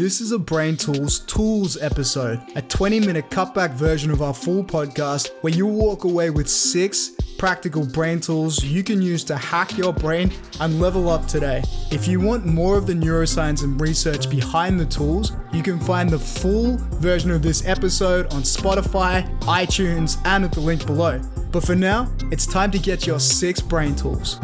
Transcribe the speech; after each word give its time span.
This 0.00 0.22
is 0.22 0.32
a 0.32 0.38
Brain 0.38 0.78
Tools 0.78 1.18
Tools 1.18 1.76
episode, 1.76 2.40
a 2.56 2.62
20 2.62 3.00
minute 3.00 3.28
cutback 3.28 3.72
version 3.72 4.10
of 4.10 4.22
our 4.22 4.32
full 4.32 4.64
podcast 4.64 5.28
where 5.42 5.52
you 5.52 5.66
walk 5.66 6.04
away 6.04 6.30
with 6.30 6.48
six 6.48 7.10
practical 7.36 7.84
brain 7.84 8.18
tools 8.18 8.64
you 8.64 8.82
can 8.82 9.02
use 9.02 9.22
to 9.24 9.36
hack 9.36 9.76
your 9.76 9.92
brain 9.92 10.32
and 10.60 10.80
level 10.80 11.10
up 11.10 11.26
today. 11.26 11.62
If 11.90 12.08
you 12.08 12.18
want 12.18 12.46
more 12.46 12.78
of 12.78 12.86
the 12.86 12.94
neuroscience 12.94 13.62
and 13.62 13.78
research 13.78 14.30
behind 14.30 14.80
the 14.80 14.86
tools, 14.86 15.32
you 15.52 15.62
can 15.62 15.78
find 15.78 16.08
the 16.08 16.18
full 16.18 16.78
version 16.92 17.30
of 17.30 17.42
this 17.42 17.66
episode 17.66 18.24
on 18.32 18.40
Spotify, 18.40 19.28
iTunes, 19.40 20.16
and 20.24 20.46
at 20.46 20.52
the 20.52 20.60
link 20.60 20.86
below. 20.86 21.20
But 21.52 21.62
for 21.62 21.76
now, 21.76 22.10
it's 22.30 22.46
time 22.46 22.70
to 22.70 22.78
get 22.78 23.06
your 23.06 23.20
six 23.20 23.60
brain 23.60 23.94
tools. 23.94 24.40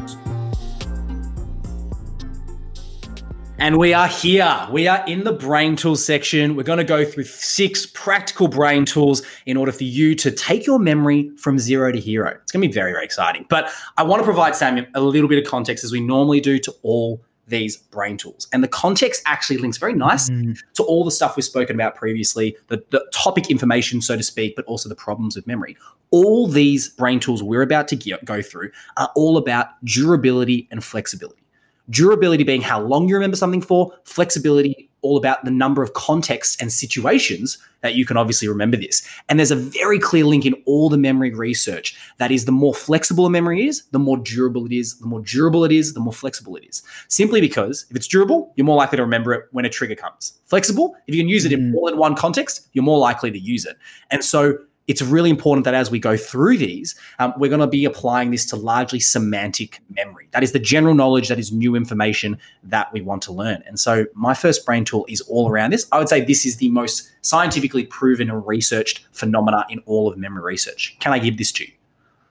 And 3.59 3.79
we 3.79 3.95
are 3.95 4.07
here. 4.07 4.69
We 4.71 4.87
are 4.87 5.03
in 5.07 5.25
the 5.25 5.33
brain 5.33 5.77
tools 5.77 6.05
section. 6.05 6.57
We're 6.57 6.63
going 6.63 6.77
to 6.77 6.85
go 6.85 7.07
through 7.07 7.25
six 7.25 7.87
practical 7.87 8.49
brain 8.49 8.85
tools 8.85 9.23
in 9.47 9.57
order 9.57 9.73
for 9.73 9.85
you 9.85 10.15
to 10.17 10.31
take 10.31 10.67
your 10.67 10.79
memory 10.79 11.31
from 11.39 11.59
zero 11.59 11.91
to 11.91 11.99
hero. 11.99 12.39
It's 12.43 12.53
going 12.53 12.61
to 12.61 12.69
be 12.69 12.73
very, 12.73 12.93
very 12.93 13.05
exciting. 13.05 13.47
But 13.49 13.71
I 13.97 14.03
want 14.03 14.21
to 14.21 14.25
provide 14.25 14.57
Sam 14.57 14.87
a 14.95 15.01
little 15.01 15.29
bit 15.29 15.43
of 15.43 15.51
context 15.51 15.85
as 15.85 15.91
we 15.93 16.01
normally 16.01 16.41
do 16.41 16.59
to 16.59 16.75
all 16.83 17.23
these 17.49 17.79
brain 17.79 18.19
tools. 18.19 18.47
And 18.53 18.63
the 18.63 18.69
context 18.69 19.23
actually 19.25 19.57
links 19.57 19.79
very 19.79 19.95
nice 19.95 20.29
mm. 20.29 20.59
to 20.75 20.83
all 20.83 21.05
the 21.05 21.11
stuff 21.11 21.35
we've 21.37 21.45
spoken 21.45 21.77
about 21.77 21.95
previously, 21.95 22.57
the, 22.67 22.85
the 22.91 23.09
topic 23.15 23.51
information, 23.51 24.03
so 24.03 24.17
to 24.17 24.23
speak, 24.23 24.55
but 24.55 24.67
also 24.67 24.91
the 24.91 24.97
problems 24.97 25.35
with 25.35 25.47
memory. 25.47 25.79
All 26.11 26.47
these 26.47 26.91
brain 26.91 27.21
tools 27.21 27.43
we're 27.43 27.63
about 27.63 27.89
to 27.89 28.19
go 28.25 28.43
through 28.43 28.71
are 28.99 29.11
all 29.17 29.39
about 29.39 29.83
durability 29.85 30.69
and 30.71 30.85
flexibility. 30.85 31.46
Durability 31.91 32.45
being 32.45 32.63
how 32.63 32.81
long 32.81 33.09
you 33.09 33.15
remember 33.15 33.37
something 33.37 33.63
for, 33.63 33.93
flexibility 34.05 34.91
all 35.03 35.17
about 35.17 35.45
the 35.45 35.51
number 35.51 35.83
of 35.83 35.93
contexts 35.95 36.61
and 36.61 36.73
situations 36.73 37.59
that 37.83 37.95
you 37.95 38.05
can 38.05 38.17
obviously 38.17 38.49
remember 38.49 38.77
this. 38.77 39.07
And 39.29 39.39
there's 39.39 39.53
a 39.53 39.57
very 39.57 40.01
clear 40.01 40.25
link 40.25 40.45
in 40.45 40.55
all 40.65 40.89
the 40.89 40.99
memory 40.99 41.33
research 41.33 41.97
that 42.19 42.33
is 42.33 42.45
the 42.45 42.53
more 42.53 42.75
flexible 42.75 43.25
a 43.25 43.31
memory 43.31 43.67
is, 43.67 43.85
the 43.93 44.01
more 44.01 44.17
durable 44.17 44.67
it 44.67 44.73
is, 44.73 44.99
the 44.99 45.07
more 45.07 45.21
durable 45.21 45.65
it 45.65 45.71
is, 45.71 45.95
the 45.95 46.01
more 46.01 46.13
flexible 46.13 46.57
it 46.57 46.65
is. 46.65 46.83
Simply 47.07 47.41
because 47.41 47.87
if 47.89 47.97
it's 47.97 48.09
durable, 48.09 48.53
you're 48.57 48.65
more 48.65 48.77
likely 48.77 48.97
to 48.97 49.03
remember 49.03 49.33
it 49.33 49.45
when 49.53 49.65
a 49.65 49.71
trigger 49.71 49.95
comes. 49.95 50.39
Flexible, 50.47 50.97
if 51.07 51.15
you 51.15 51.23
can 51.23 51.29
use 51.29 51.45
it 51.45 51.53
in 51.53 51.61
mm. 51.61 51.73
more 51.73 51.91
than 51.91 51.99
one 51.99 52.17
context, 52.17 52.67
you're 52.73 52.85
more 52.85 52.99
likely 52.99 53.31
to 53.31 53.39
use 53.39 53.65
it. 53.65 53.77
And 54.11 54.25
so 54.25 54.59
it's 54.87 55.03
really 55.03 55.31
important 55.31 55.65
that 55.65 55.75
as 55.75 55.91
we 55.91 55.99
go 55.99 56.17
through 56.17 56.59
these, 56.59 56.95
um, 57.19 57.35
we're 57.37 57.49
going 57.49 57.61
to 57.61 57.67
be 57.67 57.85
applying 57.85 58.31
this 58.31 58.47
to 58.47 58.57
largely 58.57 59.01
semantic 59.01 59.81
memory. 59.91 60.29
That 60.33 60.43
is 60.43 60.53
the 60.53 60.59
general 60.59 60.95
knowledge, 60.95 61.29
that 61.29 61.39
is 61.39 61.53
new 61.53 61.75
information 61.75 62.39
that 62.65 62.93
we 62.93 63.01
want 63.01 63.23
to 63.23 63.33
learn. 63.33 63.63
And 63.67 63.79
so, 63.81 64.07
my 64.15 64.35
first 64.35 64.65
brain 64.65 64.85
tool 64.85 65.05
is 65.09 65.21
all 65.23 65.51
around 65.51 65.73
this. 65.73 65.87
I 65.93 65.99
would 65.99 66.09
say 66.09 66.25
this 66.25 66.47
is 66.47 66.57
the 66.57 66.71
most 66.71 67.11
scientifically 67.23 67.85
proven 67.85 68.31
and 68.31 68.47
researched 68.47 69.05
phenomena 69.13 69.65
in 69.69 69.81
all 69.87 70.11
of 70.11 70.17
memory 70.19 70.43
research. 70.43 70.97
Can 71.01 71.13
I 71.13 71.19
give 71.19 71.39
this 71.39 71.53
to 71.53 71.65
you? 71.65 71.73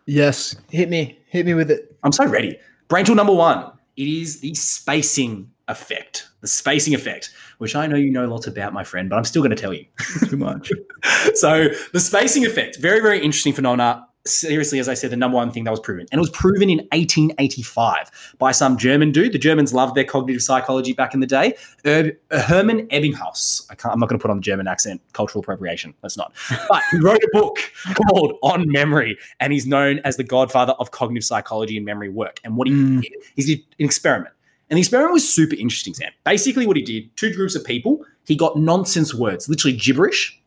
Yes, 0.06 0.56
hit 0.69 0.90
me, 0.90 1.19
hit 1.28 1.45
me 1.45 1.53
with 1.56 1.72
it. 1.72 1.97
I'm 2.03 2.12
so 2.12 2.25
ready. 2.28 2.58
Brain 2.88 3.06
tool 3.06 3.16
number 3.16 3.34
one 3.34 3.72
it 3.97 4.08
is 4.08 4.42
the 4.42 4.53
spacing 4.56 5.52
effect. 5.68 6.28
The 6.42 6.48
spacing 6.48 6.94
effect 6.94 7.32
which 7.58 7.76
I 7.76 7.88
know 7.88 7.96
you 7.96 8.12
know 8.12 8.28
lots 8.28 8.48
about, 8.48 8.74
my 8.74 8.84
friend, 8.84 9.10
but 9.10 9.18
I'm 9.18 9.24
still 9.24 9.42
going 9.42 9.56
to 9.56 9.62
tell 9.62 9.74
you. 9.74 9.86
Too 10.30 10.38
much. 10.38 10.72
so 11.36 11.70
the 11.94 12.00
spacing 12.00 12.46
effect, 12.46 12.78
very, 12.78 13.00
very 13.00 13.20
interesting 13.20 13.54
phenomena. 13.54 14.08
Seriously, 14.28 14.80
as 14.80 14.90
I 14.90 14.96
said, 14.96 15.12
the 15.12 15.18
number 15.18 15.36
one 15.36 15.52
thing 15.52 15.66
that 15.66 15.72
was 15.72 15.80
proven. 15.80 16.08
And 16.12 16.18
it 16.18 16.20
was 16.20 16.32
proven 16.32 16.68
in 16.68 16.80
1885 16.92 18.36
by 18.40 18.52
some 18.54 18.76
German 18.76 19.12
dude. 19.12 19.34
The 19.34 19.38
Germans 19.38 19.72
loved 19.72 19.94
their 19.94 20.04
cognitive 20.04 20.42
psychology 20.42 20.94
back 20.94 21.14
in 21.14 21.20
the 21.20 21.28
day. 21.28 21.54
Er- 21.86 22.18
Hermann 22.32 22.88
Ebbinghaus. 22.88 23.68
I 23.70 23.92
am 23.92 24.00
not 24.00 24.10
going 24.10 24.18
to 24.18 24.22
put 24.24 24.32
on 24.32 24.38
the 24.38 24.42
German 24.42 24.68
accent, 24.68 25.00
cultural 25.14 25.42
appropriation. 25.42 25.94
Let's 26.02 26.18
not. 26.18 26.34
But 26.68 26.82
he 26.90 26.98
wrote 26.98 27.22
a 27.22 27.30
book 27.34 27.60
called 27.94 28.40
On 28.42 28.68
Memory, 28.68 29.16
and 29.40 29.54
he's 29.54 29.68
known 29.68 30.00
as 30.00 30.18
the 30.18 30.24
godfather 30.24 30.74
of 30.80 30.90
cognitive 30.90 31.24
psychology 31.24 31.78
and 31.78 31.86
memory 31.86 32.09
work. 32.09 32.40
And 32.44 32.58
what 32.58 32.68
he 32.68 32.74
mm. 32.74 33.02
did 33.04 33.14
is 33.38 33.48
an 33.48 33.64
experiment 33.78 34.34
and 34.70 34.78
the 34.78 34.81
experiment 34.81 35.14
was 35.14 35.31
super 35.31 35.56
interesting, 35.56 35.94
Sam. 35.94 36.12
Basically, 36.24 36.66
what 36.66 36.78
he 36.78 36.84
did, 36.84 37.16
two 37.18 37.34
groups 37.34 37.56
of 37.56 37.64
people, 37.64 38.06
he 38.26 38.36
got 38.36 38.58
nonsense 38.58 39.14
words, 39.14 39.48
literally 39.48 39.78
gibberish, 39.78 40.40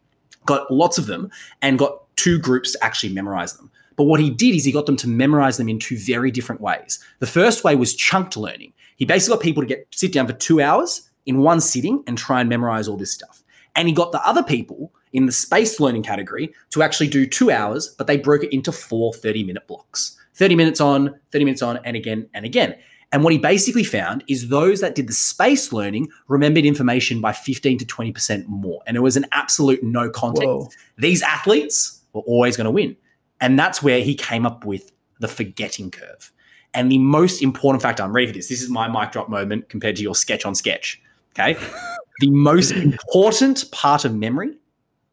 got 0.46 0.70
lots 0.72 0.98
of 0.98 1.06
them, 1.06 1.30
and 1.62 1.78
got 1.78 2.02
two 2.16 2.38
groups 2.38 2.72
to 2.72 2.84
actually 2.84 3.12
memorize 3.12 3.54
them. 3.54 3.70
But 3.96 4.04
what 4.04 4.20
he 4.20 4.30
did 4.30 4.54
is 4.54 4.64
he 4.64 4.72
got 4.72 4.86
them 4.86 4.96
to 4.98 5.08
memorize 5.08 5.56
them 5.56 5.68
in 5.68 5.78
two 5.78 5.98
very 5.98 6.30
different 6.30 6.60
ways. 6.60 6.98
The 7.18 7.26
first 7.26 7.64
way 7.64 7.76
was 7.76 7.94
chunked 7.94 8.36
learning. 8.36 8.72
He 8.96 9.04
basically 9.04 9.36
got 9.36 9.42
people 9.42 9.62
to 9.62 9.68
get 9.68 9.86
sit 9.90 10.12
down 10.12 10.26
for 10.26 10.32
two 10.32 10.60
hours 10.60 11.08
in 11.26 11.38
one 11.38 11.60
sitting 11.60 12.02
and 12.06 12.16
try 12.16 12.40
and 12.40 12.48
memorize 12.48 12.88
all 12.88 12.96
this 12.96 13.12
stuff. 13.12 13.42
And 13.76 13.86
he 13.86 13.94
got 13.94 14.12
the 14.12 14.24
other 14.26 14.42
people 14.42 14.92
in 15.12 15.26
the 15.26 15.32
space 15.32 15.78
learning 15.78 16.02
category 16.02 16.52
to 16.70 16.82
actually 16.82 17.08
do 17.08 17.26
two 17.26 17.50
hours, 17.50 17.94
but 17.96 18.06
they 18.06 18.16
broke 18.16 18.42
it 18.42 18.52
into 18.52 18.72
four 18.72 19.12
30 19.14 19.44
minute 19.44 19.66
blocks 19.66 20.16
30 20.34 20.54
minutes 20.54 20.80
on, 20.80 21.18
30 21.32 21.44
minutes 21.44 21.62
on, 21.62 21.78
and 21.84 21.96
again 21.96 22.28
and 22.32 22.44
again. 22.44 22.76
And 23.10 23.24
what 23.24 23.32
he 23.32 23.38
basically 23.38 23.84
found 23.84 24.22
is 24.28 24.48
those 24.48 24.80
that 24.80 24.94
did 24.94 25.08
the 25.08 25.14
space 25.14 25.72
learning 25.72 26.10
remembered 26.26 26.64
information 26.64 27.20
by 27.20 27.32
15 27.32 27.78
to 27.78 27.86
20% 27.86 28.46
more. 28.46 28.82
And 28.86 28.96
it 28.96 29.00
was 29.00 29.16
an 29.16 29.24
absolute 29.32 29.82
no 29.82 30.10
context. 30.10 30.46
Whoa. 30.46 30.68
These 30.98 31.22
athletes 31.22 32.02
were 32.12 32.20
always 32.22 32.56
going 32.56 32.66
to 32.66 32.70
win. 32.70 32.96
And 33.40 33.58
that's 33.58 33.82
where 33.82 34.00
he 34.00 34.14
came 34.14 34.44
up 34.44 34.64
with 34.64 34.92
the 35.20 35.28
forgetting 35.28 35.90
curve. 35.90 36.32
And 36.74 36.92
the 36.92 36.98
most 36.98 37.42
important 37.42 37.82
factor, 37.82 38.02
I'm 38.02 38.12
ready 38.12 38.26
for 38.26 38.34
this. 38.34 38.48
This 38.48 38.62
is 38.62 38.68
my 38.68 38.88
mic 38.88 39.12
drop 39.12 39.30
moment 39.30 39.70
compared 39.70 39.96
to 39.96 40.02
your 40.02 40.14
sketch 40.14 40.44
on 40.44 40.54
sketch. 40.54 41.00
Okay. 41.32 41.58
the 42.20 42.30
most 42.30 42.72
important 42.72 43.70
part 43.70 44.04
of 44.04 44.14
memory 44.14 44.54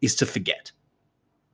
is 0.02 0.16
to 0.16 0.26
forget. 0.26 0.72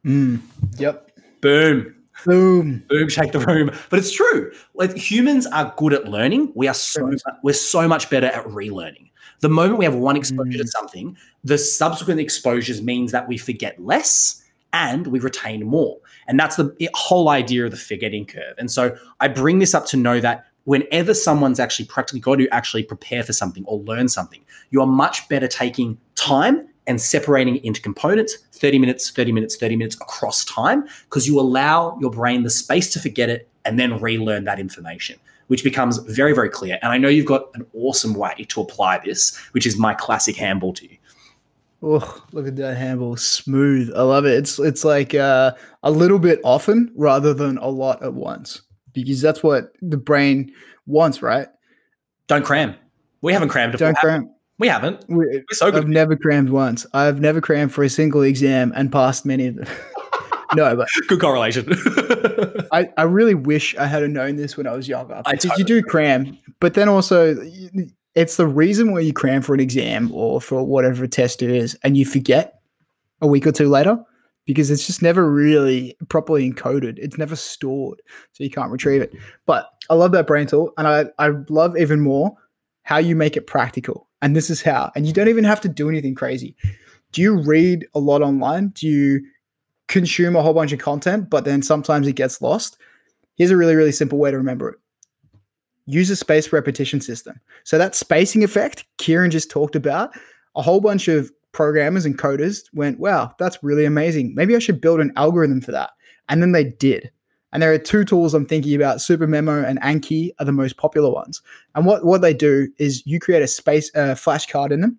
Mm, 0.03 0.39
yep. 0.77 1.11
Boom. 1.41 1.95
Boom. 2.25 2.83
Boom, 2.89 3.09
shake 3.09 3.31
the 3.31 3.39
room. 3.39 3.71
But 3.89 3.99
it's 3.99 4.11
true. 4.11 4.51
Like 4.73 4.95
humans 4.95 5.47
are 5.47 5.73
good 5.77 5.93
at 5.93 6.07
learning. 6.07 6.51
We 6.55 6.67
are 6.67 6.73
so 6.73 7.11
we're 7.43 7.53
so 7.53 7.87
much 7.87 8.09
better 8.09 8.27
at 8.27 8.45
relearning. 8.45 9.09
The 9.41 9.49
moment 9.49 9.79
we 9.79 9.85
have 9.85 9.95
one 9.95 10.15
exposure 10.15 10.59
mm. 10.59 10.61
to 10.61 10.67
something, 10.67 11.17
the 11.43 11.57
subsequent 11.57 12.19
exposures 12.19 12.81
means 12.81 13.11
that 13.11 13.27
we 13.27 13.37
forget 13.37 13.79
less 13.83 14.43
and 14.73 15.07
we 15.07 15.19
retain 15.19 15.65
more. 15.65 15.97
And 16.27 16.39
that's 16.39 16.55
the 16.55 16.89
whole 16.93 17.29
idea 17.29 17.65
of 17.65 17.71
the 17.71 17.77
forgetting 17.77 18.25
curve. 18.25 18.55
And 18.57 18.71
so 18.71 18.95
I 19.19 19.27
bring 19.27 19.59
this 19.59 19.73
up 19.73 19.85
to 19.87 19.97
know 19.97 20.19
that 20.19 20.45
whenever 20.65 21.13
someone's 21.13 21.59
actually 21.59 21.85
practically 21.85 22.19
got 22.19 22.37
to 22.37 22.47
actually 22.49 22.83
prepare 22.83 23.23
for 23.23 23.33
something 23.33 23.65
or 23.65 23.79
learn 23.79 24.07
something, 24.07 24.45
you 24.69 24.79
are 24.81 24.87
much 24.87 25.27
better 25.27 25.47
taking 25.47 25.97
time 26.15 26.67
and 26.87 27.01
separating 27.01 27.57
it 27.57 27.65
into 27.65 27.81
components 27.81 28.37
30 28.61 28.79
minutes, 28.79 29.09
30 29.09 29.31
minutes, 29.31 29.57
30 29.57 29.75
minutes 29.75 29.95
across 29.95 30.45
time 30.45 30.85
because 31.05 31.27
you 31.27 31.39
allow 31.39 31.97
your 31.99 32.11
brain 32.11 32.43
the 32.43 32.49
space 32.49 32.93
to 32.93 32.99
forget 32.99 33.29
it 33.29 33.49
and 33.65 33.79
then 33.79 33.99
relearn 33.99 34.43
that 34.45 34.59
information, 34.59 35.19
which 35.47 35.63
becomes 35.63 35.97
very, 35.97 36.33
very 36.33 36.49
clear. 36.49 36.77
And 36.81 36.91
I 36.91 36.97
know 36.97 37.09
you've 37.09 37.25
got 37.25 37.49
an 37.55 37.65
awesome 37.73 38.13
way 38.13 38.45
to 38.47 38.61
apply 38.61 38.99
this, 39.03 39.35
which 39.51 39.65
is 39.65 39.77
my 39.77 39.95
classic 39.95 40.35
handball 40.35 40.73
to 40.73 40.89
you. 40.89 40.97
Oh, 41.83 42.23
look 42.31 42.47
at 42.47 42.55
that 42.57 42.77
handball, 42.77 43.17
smooth. 43.17 43.91
I 43.95 44.03
love 44.03 44.25
it. 44.25 44.37
It's 44.37 44.59
it's 44.59 44.85
like 44.85 45.15
uh, 45.15 45.53
a 45.81 45.89
little 45.89 46.19
bit 46.19 46.39
often 46.43 46.91
rather 46.95 47.33
than 47.33 47.57
a 47.57 47.67
lot 47.67 48.03
at 48.03 48.13
once 48.13 48.61
because 48.93 49.19
that's 49.19 49.41
what 49.41 49.71
the 49.81 49.97
brain 49.97 50.53
wants, 50.85 51.23
right? 51.23 51.47
Don't 52.27 52.45
cram. 52.45 52.75
We 53.21 53.33
haven't 53.33 53.49
crammed. 53.49 53.75
Don't 53.77 53.97
cram. 53.97 54.29
We 54.61 54.67
haven't. 54.67 55.03
We, 55.09 55.25
We're 55.25 55.43
so 55.53 55.71
good. 55.71 55.81
I've 55.81 55.87
never 55.87 56.15
crammed 56.15 56.51
once. 56.51 56.85
I've 56.93 57.19
never 57.19 57.41
crammed 57.41 57.73
for 57.73 57.83
a 57.83 57.89
single 57.89 58.21
exam 58.21 58.71
and 58.75 58.91
passed 58.91 59.25
many 59.25 59.47
of 59.47 59.55
them. 59.55 59.65
no, 60.55 60.75
but 60.75 60.87
good 61.07 61.19
correlation. 61.19 61.67
I, 62.71 62.87
I 62.95 63.01
really 63.01 63.33
wish 63.33 63.75
I 63.77 63.87
had 63.87 64.07
known 64.11 64.35
this 64.35 64.57
when 64.57 64.67
I 64.67 64.75
was 64.75 64.87
younger. 64.87 65.19
I 65.25 65.33
totally 65.33 65.61
you 65.61 65.65
do 65.65 65.81
cram, 65.81 66.37
but 66.59 66.75
then 66.75 66.87
also 66.87 67.43
it's 68.13 68.37
the 68.37 68.45
reason 68.45 68.91
why 68.91 68.99
you 68.99 69.13
cram 69.13 69.41
for 69.41 69.55
an 69.55 69.59
exam 69.59 70.11
or 70.13 70.39
for 70.39 70.63
whatever 70.63 71.07
test 71.07 71.41
it 71.41 71.49
is, 71.49 71.75
and 71.83 71.97
you 71.97 72.05
forget 72.05 72.61
a 73.19 73.25
week 73.25 73.47
or 73.47 73.51
two 73.51 73.67
later 73.67 73.97
because 74.45 74.69
it's 74.69 74.85
just 74.85 75.01
never 75.01 75.27
really 75.27 75.97
properly 76.07 76.47
encoded. 76.47 76.99
It's 76.99 77.17
never 77.17 77.35
stored, 77.35 77.99
so 78.33 78.43
you 78.43 78.51
can't 78.51 78.71
retrieve 78.71 79.01
it. 79.01 79.11
But 79.47 79.71
I 79.89 79.95
love 79.95 80.11
that 80.11 80.27
brain 80.27 80.45
tool, 80.45 80.71
and 80.77 80.87
I 80.87 81.05
I 81.17 81.31
love 81.49 81.75
even 81.79 81.99
more 81.99 82.35
how 82.83 82.99
you 82.99 83.15
make 83.15 83.35
it 83.35 83.47
practical. 83.47 84.07
And 84.21 84.35
this 84.35 84.49
is 84.49 84.61
how. 84.61 84.91
And 84.95 85.05
you 85.05 85.13
don't 85.13 85.29
even 85.29 85.43
have 85.43 85.61
to 85.61 85.69
do 85.69 85.89
anything 85.89 86.15
crazy. 86.15 86.55
Do 87.11 87.21
you 87.21 87.41
read 87.41 87.87
a 87.93 87.99
lot 87.99 88.21
online? 88.21 88.69
Do 88.69 88.87
you 88.87 89.21
consume 89.87 90.35
a 90.35 90.41
whole 90.41 90.53
bunch 90.53 90.71
of 90.71 90.79
content, 90.79 91.29
but 91.29 91.43
then 91.43 91.61
sometimes 91.61 92.07
it 92.07 92.13
gets 92.13 92.41
lost? 92.41 92.77
Here's 93.35 93.51
a 93.51 93.57
really, 93.57 93.75
really 93.75 93.91
simple 93.91 94.19
way 94.19 94.31
to 94.31 94.37
remember 94.37 94.69
it 94.69 94.77
use 95.85 96.09
a 96.09 96.15
space 96.15 96.53
repetition 96.53 97.01
system. 97.01 97.39
So 97.63 97.77
that 97.77 97.95
spacing 97.95 98.43
effect 98.43 98.85
Kieran 98.97 99.31
just 99.31 99.49
talked 99.49 99.75
about, 99.75 100.15
a 100.55 100.61
whole 100.61 100.79
bunch 100.79 101.07
of 101.07 101.31
programmers 101.51 102.05
and 102.05 102.17
coders 102.17 102.63
went, 102.73 102.99
wow, 102.99 103.33
that's 103.39 103.61
really 103.63 103.85
amazing. 103.85 104.33
Maybe 104.35 104.55
I 104.55 104.59
should 104.59 104.79
build 104.79 104.99
an 104.99 105.11
algorithm 105.15 105.59
for 105.59 105.71
that. 105.71 105.91
And 106.29 106.41
then 106.41 106.53
they 106.53 106.63
did. 106.63 107.11
And 107.53 107.61
there 107.61 107.73
are 107.73 107.77
two 107.77 108.05
tools 108.05 108.33
I'm 108.33 108.45
thinking 108.45 108.75
about. 108.75 108.97
SuperMemo 108.97 109.67
and 109.67 109.79
Anki 109.81 110.31
are 110.39 110.45
the 110.45 110.51
most 110.51 110.77
popular 110.77 111.11
ones. 111.11 111.41
And 111.75 111.85
what, 111.85 112.05
what 112.05 112.21
they 112.21 112.33
do 112.33 112.69
is 112.77 113.05
you 113.05 113.19
create 113.19 113.41
a 113.41 113.47
space 113.47 113.91
uh, 113.93 114.15
flashcard 114.15 114.71
in 114.71 114.81
them, 114.81 114.97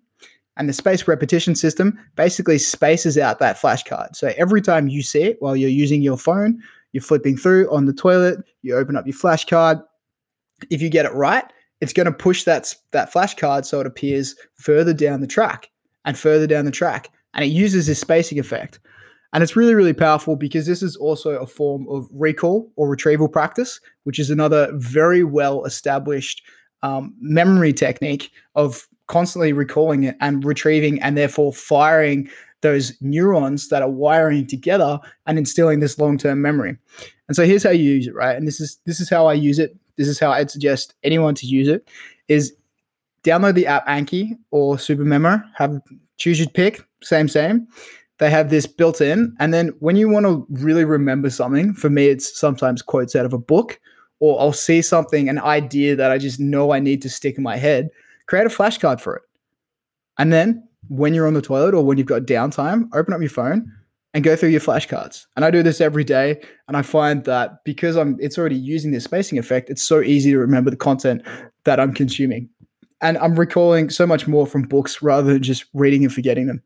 And 0.55 0.69
the 0.69 0.73
space 0.73 1.07
repetition 1.07 1.55
system 1.55 1.97
basically 2.15 2.59
spaces 2.59 3.17
out 3.17 3.39
that 3.39 3.57
flashcard. 3.57 4.15
So 4.15 4.33
every 4.37 4.61
time 4.61 4.87
you 4.87 5.01
see 5.01 5.23
it 5.23 5.37
while 5.39 5.55
you're 5.55 5.69
using 5.69 6.01
your 6.01 6.17
phone, 6.17 6.61
you're 6.91 7.01
flipping 7.01 7.37
through 7.37 7.73
on 7.73 7.85
the 7.85 7.93
toilet, 7.93 8.43
you 8.61 8.75
open 8.75 8.95
up 8.95 9.07
your 9.07 9.15
flashcard. 9.15 9.83
If 10.69 10.81
you 10.81 10.89
get 10.89 11.05
it 11.05 11.13
right, 11.13 11.45
it's 11.81 11.93
going 11.93 12.05
to 12.05 12.11
push 12.11 12.43
that, 12.43 12.73
that 12.91 13.11
flashcard 13.11 13.65
so 13.65 13.79
it 13.79 13.87
appears 13.87 14.35
further 14.55 14.93
down 14.93 15.21
the 15.21 15.27
track 15.27 15.69
and 16.05 16.17
further 16.17 16.45
down 16.45 16.65
the 16.65 16.71
track. 16.71 17.09
And 17.33 17.43
it 17.43 17.47
uses 17.47 17.87
this 17.87 17.99
spacing 17.99 18.37
effect. 18.37 18.79
And 19.33 19.41
it's 19.41 19.55
really, 19.55 19.73
really 19.73 19.93
powerful 19.93 20.35
because 20.35 20.67
this 20.67 20.83
is 20.83 20.95
also 20.95 21.31
a 21.31 21.47
form 21.47 21.87
of 21.89 22.07
recall 22.13 22.71
or 22.75 22.87
retrieval 22.87 23.27
practice, 23.27 23.79
which 24.03 24.19
is 24.19 24.29
another 24.29 24.71
very 24.75 25.23
well 25.23 25.65
established 25.65 26.43
um, 26.83 27.15
memory 27.19 27.73
technique 27.73 28.31
of 28.55 28.87
constantly 29.07 29.51
recalling 29.51 30.03
it 30.03 30.15
and 30.21 30.45
retrieving 30.45 31.01
and 31.01 31.17
therefore 31.17 31.51
firing 31.51 32.29
those 32.61 32.93
neurons 33.01 33.69
that 33.69 33.81
are 33.81 33.89
wiring 33.89 34.47
together 34.47 34.99
and 35.25 35.37
instilling 35.37 35.79
this 35.79 35.99
long-term 35.99 36.41
memory. 36.41 36.77
And 37.27 37.35
so 37.35 37.45
here's 37.45 37.63
how 37.63 37.71
you 37.71 37.91
use 37.91 38.07
it, 38.07 38.15
right? 38.15 38.37
And 38.37 38.47
this 38.47 38.61
is 38.61 38.79
this 38.85 38.99
is 38.99 39.09
how 39.09 39.27
I 39.27 39.33
use 39.33 39.59
it. 39.59 39.75
This 39.97 40.07
is 40.07 40.19
how 40.19 40.31
I'd 40.31 40.51
suggest 40.51 40.93
anyone 41.03 41.35
to 41.35 41.45
use 41.45 41.67
it 41.67 41.87
is 42.27 42.53
download 43.23 43.55
the 43.55 43.67
app 43.67 43.85
Anki 43.87 44.37
or 44.51 44.75
Supermemo, 44.75 45.43
have 45.55 45.81
choose 46.17 46.39
your 46.39 46.49
pick, 46.49 46.81
same 47.01 47.27
same 47.27 47.67
they 48.19 48.29
have 48.29 48.49
this 48.49 48.65
built 48.65 49.01
in. 49.01 49.35
And 49.39 49.53
then 49.53 49.69
when 49.79 49.95
you 49.95 50.09
want 50.09 50.25
to 50.25 50.45
really 50.49 50.85
remember 50.85 51.29
something, 51.29 51.73
for 51.73 51.89
me, 51.89 52.07
it's 52.07 52.39
sometimes 52.39 52.81
quotes 52.81 53.15
out 53.15 53.25
of 53.25 53.33
a 53.33 53.37
book, 53.37 53.79
or 54.19 54.39
I'll 54.39 54.53
see 54.53 54.81
something, 54.81 55.27
an 55.29 55.39
idea 55.39 55.95
that 55.95 56.11
I 56.11 56.17
just 56.17 56.39
know 56.39 56.71
I 56.71 56.79
need 56.79 57.01
to 57.01 57.09
stick 57.09 57.37
in 57.37 57.43
my 57.43 57.57
head, 57.57 57.89
create 58.27 58.45
a 58.45 58.49
flashcard 58.49 59.01
for 59.01 59.15
it. 59.15 59.23
And 60.17 60.31
then 60.31 60.67
when 60.87 61.13
you're 61.13 61.27
on 61.27 61.33
the 61.33 61.41
toilet 61.41 61.73
or 61.73 61.83
when 61.83 61.97
you've 61.97 62.07
got 62.07 62.23
downtime, 62.23 62.87
open 62.93 63.13
up 63.13 63.19
your 63.19 63.29
phone 63.29 63.71
and 64.13 64.23
go 64.23 64.35
through 64.35 64.49
your 64.49 64.61
flashcards. 64.61 65.25
And 65.35 65.43
I 65.43 65.51
do 65.51 65.63
this 65.63 65.81
every 65.81 66.03
day. 66.03 66.41
And 66.67 66.77
I 66.77 66.83
find 66.83 67.23
that 67.25 67.63
because 67.65 67.95
I'm 67.95 68.17
it's 68.19 68.37
already 68.37 68.55
using 68.55 68.91
this 68.91 69.05
spacing 69.05 69.39
effect, 69.39 69.69
it's 69.69 69.81
so 69.81 70.01
easy 70.01 70.31
to 70.31 70.37
remember 70.37 70.69
the 70.69 70.77
content 70.77 71.23
that 71.65 71.79
I'm 71.79 71.93
consuming. 71.93 72.49
And 73.01 73.17
I'm 73.17 73.35
recalling 73.37 73.89
so 73.89 74.05
much 74.05 74.27
more 74.27 74.45
from 74.45 74.63
books 74.63 75.01
rather 75.01 75.33
than 75.33 75.43
just 75.43 75.65
reading 75.73 76.03
and 76.03 76.13
forgetting 76.13 76.47
them, 76.47 76.61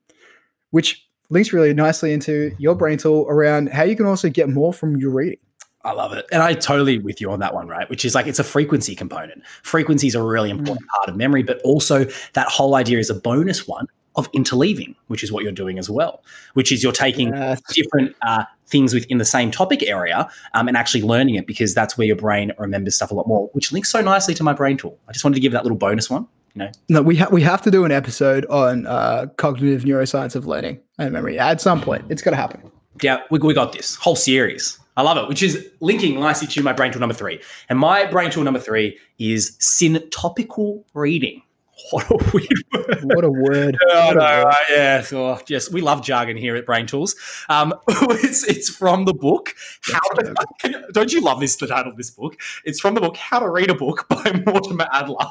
which 0.72 1.07
links 1.30 1.54
really 1.54 1.74
nicely 1.74 2.14
into 2.14 2.56
your 2.58 2.76
brain 2.76 2.98
tool 2.98 3.26
around 3.30 3.70
how 3.70 3.84
you 3.84 3.96
can 3.96 4.06
also 4.06 4.30
get 4.30 4.50
more 4.50 4.74
from 4.74 4.98
your 4.98 5.12
reading. 5.12 5.40
I 5.84 5.94
love 5.94 6.12
it. 6.14 6.26
And 6.32 6.42
I 6.44 6.54
totally 6.54 7.00
with 7.00 7.22
you 7.22 7.32
on 7.32 7.40
that 7.40 7.54
one, 7.54 7.68
right? 7.68 7.90
Which 7.90 8.04
is 8.04 8.14
like 8.14 8.28
it's 8.28 8.40
a 8.40 8.44
frequency 8.44 8.96
component. 8.96 9.44
Frequency 9.64 10.08
is 10.08 10.16
a 10.16 10.22
really 10.22 10.50
important 10.50 10.86
mm. 10.86 10.96
part 10.98 11.10
of 11.10 11.16
memory, 11.16 11.44
but 11.44 11.62
also 11.62 12.06
that 12.34 12.48
whole 12.48 12.76
idea 12.76 13.00
is 13.00 13.10
a 13.10 13.14
bonus 13.14 13.68
one 13.68 13.88
of 14.18 14.30
interleaving, 14.32 14.96
which 15.08 15.24
is 15.24 15.32
what 15.32 15.44
you're 15.44 15.52
doing 15.52 15.78
as 15.78 15.90
well, 15.90 16.24
which 16.56 16.72
is 16.72 16.84
you're 16.84 16.92
taking 16.92 17.30
yes. 17.30 17.62
different 17.72 18.16
uh, 18.24 18.44
things 18.66 18.94
within 18.94 19.20
the 19.20 19.26
same 19.26 19.52
topic 19.52 19.84
area 19.84 20.28
um, 20.56 20.68
and 20.68 20.76
actually 20.76 21.04
learning 21.04 21.36
it 21.36 21.46
because 21.46 21.74
that's 21.74 21.98
where 21.98 22.08
your 22.08 22.16
brain 22.16 22.52
remembers 22.58 22.96
stuff 22.96 23.12
a 23.12 23.14
lot 23.14 23.28
more, 23.28 23.48
which 23.54 23.72
links 23.72 23.90
so 23.90 24.02
nicely 24.02 24.34
to 24.34 24.44
my 24.44 24.54
brain 24.54 24.76
tool. 24.76 24.98
I 25.08 25.12
just 25.12 25.24
wanted 25.24 25.36
to 25.36 25.42
give 25.42 25.52
that 25.52 25.64
little 25.64 25.78
bonus 25.78 26.10
one 26.10 26.28
know. 26.58 26.72
No, 26.90 27.02
we 27.02 27.16
ha- 27.18 27.30
we 27.32 27.42
have 27.42 27.62
to 27.64 27.72
do 27.72 27.86
an 27.86 27.92
episode 27.92 28.46
on 28.48 28.86
uh, 28.86 29.28
cognitive 29.38 29.84
neuroscience 29.84 30.36
of 30.36 30.46
learning 30.46 30.80
and 30.98 31.14
memory 31.14 31.40
at 31.40 31.62
some 31.62 31.82
point. 31.82 32.06
It's 32.10 32.22
got 32.22 32.32
to 32.32 32.38
happen. 32.38 32.72
Yeah, 33.02 33.22
we, 33.30 33.40
we 33.40 33.54
got 33.54 33.74
this 33.74 33.96
whole 33.96 34.16
series. 34.16 34.80
I 34.98 35.04
love 35.04 35.18
it, 35.18 35.28
which 35.28 35.44
is 35.44 35.70
linking 35.80 36.20
nicely 36.20 36.48
to 36.48 36.64
my 36.64 36.74
brain 36.74 36.92
tool 36.92 37.00
number 37.00 37.14
three. 37.14 37.40
And 37.70 37.78
my 37.78 38.06
brain 38.06 38.32
tool 38.32 38.44
number 38.44 38.60
three 38.60 38.98
is 39.20 39.56
syntopical 39.60 40.84
reading. 40.96 41.44
What 41.92 42.10
a 42.10 42.18
weird 42.34 42.64
word. 42.74 43.00
What 43.04 43.24
a 43.24 43.30
word. 43.30 43.78
oh, 43.90 44.12
no, 44.14 44.20
uh, 44.20 44.56
yeah. 44.70 45.02
So, 45.02 45.40
yes, 45.48 45.72
we 45.72 45.82
love 45.82 46.04
jargon 46.04 46.36
here 46.36 46.56
at 46.56 46.66
Brain 46.66 46.88
Tools. 46.88 47.16
Um, 47.50 47.74
it's, 47.88 48.44
it's 48.44 48.70
from 48.70 49.06
the 49.06 49.14
book. 49.14 49.56
How 49.84 50.00
to, 50.16 50.36
can, 50.60 50.84
don't 50.92 51.14
you 51.14 51.22
love 51.22 51.40
this, 51.40 51.56
the 51.56 51.68
title 51.68 51.92
of 51.92 51.98
this 51.98 52.10
book? 52.10 52.40
It's 52.66 52.80
from 52.80 52.96
the 52.96 53.02
book 53.02 53.16
How 53.16 53.40
to 53.40 53.50
Read 53.50 53.70
a 53.70 53.76
Book 53.76 54.08
by 54.10 54.42
Mortimer 54.46 54.88
Adler. 54.92 55.28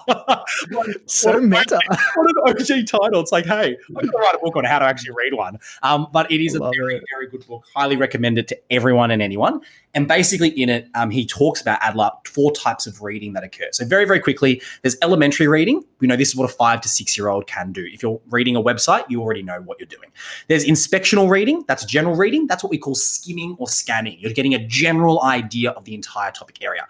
so 1.07 1.33
what 1.33 1.43
meta. 1.43 1.81
What 2.15 2.31
an 2.31 2.61
OG 2.61 2.87
title. 2.87 3.21
It's 3.21 3.33
like, 3.33 3.47
hey, 3.47 3.77
I'm 3.89 3.95
going 3.95 4.07
to 4.07 4.19
write 4.19 4.37
a 4.37 4.39
book 4.39 4.57
on 4.57 4.65
how 4.65 4.79
to 4.79 4.85
actually 4.85 5.15
read 5.17 5.35
one. 5.35 5.59
Um, 5.83 6.07
but 6.13 6.31
it 6.31 6.45
is 6.45 6.55
a 6.55 6.61
very, 6.61 6.97
it. 6.97 7.05
very 7.13 7.29
good 7.29 7.47
book. 7.47 7.65
Highly 7.75 7.97
recommend 7.97 8.39
it 8.39 8.49
to 8.49 8.59
everyone 8.71 9.11
and 9.11 9.21
anyone. 9.21 9.61
And 9.97 10.07
basically, 10.07 10.51
in 10.51 10.69
it, 10.69 10.89
um, 10.95 11.11
he 11.11 11.27
talks 11.27 11.63
about 11.63 11.79
Adler 11.81 12.11
four 12.27 12.53
types 12.53 12.87
of 12.87 13.01
reading 13.01 13.33
that 13.33 13.43
occur. 13.43 13.69
So, 13.73 13.87
very, 13.87 14.05
very 14.05 14.21
quickly, 14.21 14.61
there's 14.83 14.95
elementary 15.01 15.49
reading. 15.49 15.83
We 16.01 16.07
know 16.07 16.17
this 16.17 16.29
is 16.29 16.37
what 16.37 16.45
a 16.45 16.53
five 16.53 16.83
to 16.83 16.89
six 16.89 17.17
year 17.17 17.29
old 17.29 17.47
can 17.47 17.73
do. 17.73 17.83
If 17.91 18.03
you're 18.03 18.21
reading 18.29 18.57
a 18.57 18.63
website, 18.63 19.07
you 19.09 19.23
already 19.23 19.43
know 19.43 19.63
what 19.63 19.81
you're 19.81 19.87
doing. 19.87 20.11
There's 20.49 20.67
inspectional 20.67 21.31
reading, 21.31 21.65
that's 21.67 21.87
general 21.87 22.15
reading. 22.15 22.47
That's 22.47 22.63
what 22.63 22.71
we 22.71 22.77
call 22.77 22.95
skimming 22.95 23.57
or 23.59 23.69
scanning. 23.69 24.19
You're 24.21 24.35
getting 24.35 24.55
a 24.55 24.67
general 24.67 25.23
idea 25.23 25.71
of 25.71 25.85
the 25.87 25.95
entire 25.95 26.31
topic 26.31 26.63
area. 26.63 26.87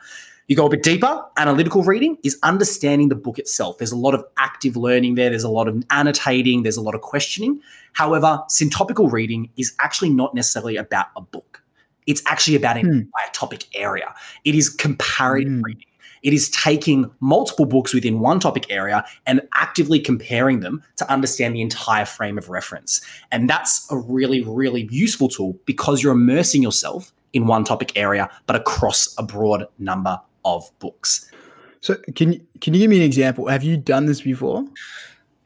You 0.48 0.56
go 0.56 0.66
a 0.66 0.70
bit 0.70 0.82
deeper. 0.82 1.24
Analytical 1.36 1.84
reading 1.84 2.18
is 2.24 2.36
understanding 2.42 3.08
the 3.08 3.14
book 3.14 3.38
itself. 3.38 3.78
There's 3.78 3.92
a 3.92 3.96
lot 3.96 4.14
of 4.14 4.24
active 4.36 4.76
learning 4.76 5.14
there. 5.14 5.30
There's 5.30 5.44
a 5.44 5.48
lot 5.48 5.68
of 5.68 5.84
annotating. 5.90 6.64
There's 6.64 6.76
a 6.76 6.82
lot 6.82 6.96
of 6.96 7.02
questioning. 7.02 7.60
However, 7.92 8.42
syntopical 8.50 9.12
reading 9.12 9.48
is 9.56 9.74
actually 9.78 10.10
not 10.10 10.34
necessarily 10.34 10.76
about 10.76 11.06
a 11.14 11.20
book. 11.20 11.62
It's 12.06 12.22
actually 12.26 12.56
about 12.56 12.76
an 12.76 12.86
hmm. 12.86 12.92
entire 12.92 13.32
topic 13.32 13.64
area. 13.74 14.14
It 14.44 14.54
is 14.54 14.68
comparative 14.68 15.52
mm. 15.52 15.62
reading. 15.62 15.86
It 16.22 16.32
is 16.32 16.50
taking 16.50 17.10
multiple 17.20 17.66
books 17.66 17.94
within 17.94 18.18
one 18.18 18.40
topic 18.40 18.66
area 18.68 19.04
and 19.26 19.42
actively 19.54 20.00
comparing 20.00 20.60
them 20.60 20.82
to 20.96 21.08
understand 21.10 21.54
the 21.54 21.60
entire 21.60 22.04
frame 22.04 22.36
of 22.36 22.48
reference. 22.48 23.00
And 23.30 23.48
that's 23.48 23.86
a 23.92 23.96
really, 23.96 24.42
really 24.42 24.88
useful 24.90 25.28
tool 25.28 25.56
because 25.66 26.02
you're 26.02 26.14
immersing 26.14 26.62
yourself 26.62 27.12
in 27.32 27.46
one 27.46 27.62
topic 27.64 27.92
area, 27.96 28.28
but 28.46 28.56
across 28.56 29.14
a 29.18 29.22
broad 29.22 29.66
number 29.78 30.20
of 30.44 30.68
books. 30.80 31.30
So, 31.80 31.94
can 32.14 32.32
you, 32.32 32.40
can 32.60 32.74
you 32.74 32.80
give 32.80 32.90
me 32.90 32.96
an 32.96 33.04
example? 33.04 33.46
Have 33.46 33.62
you 33.62 33.76
done 33.76 34.06
this 34.06 34.22
before? 34.22 34.64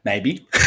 Maybe. 0.04 0.46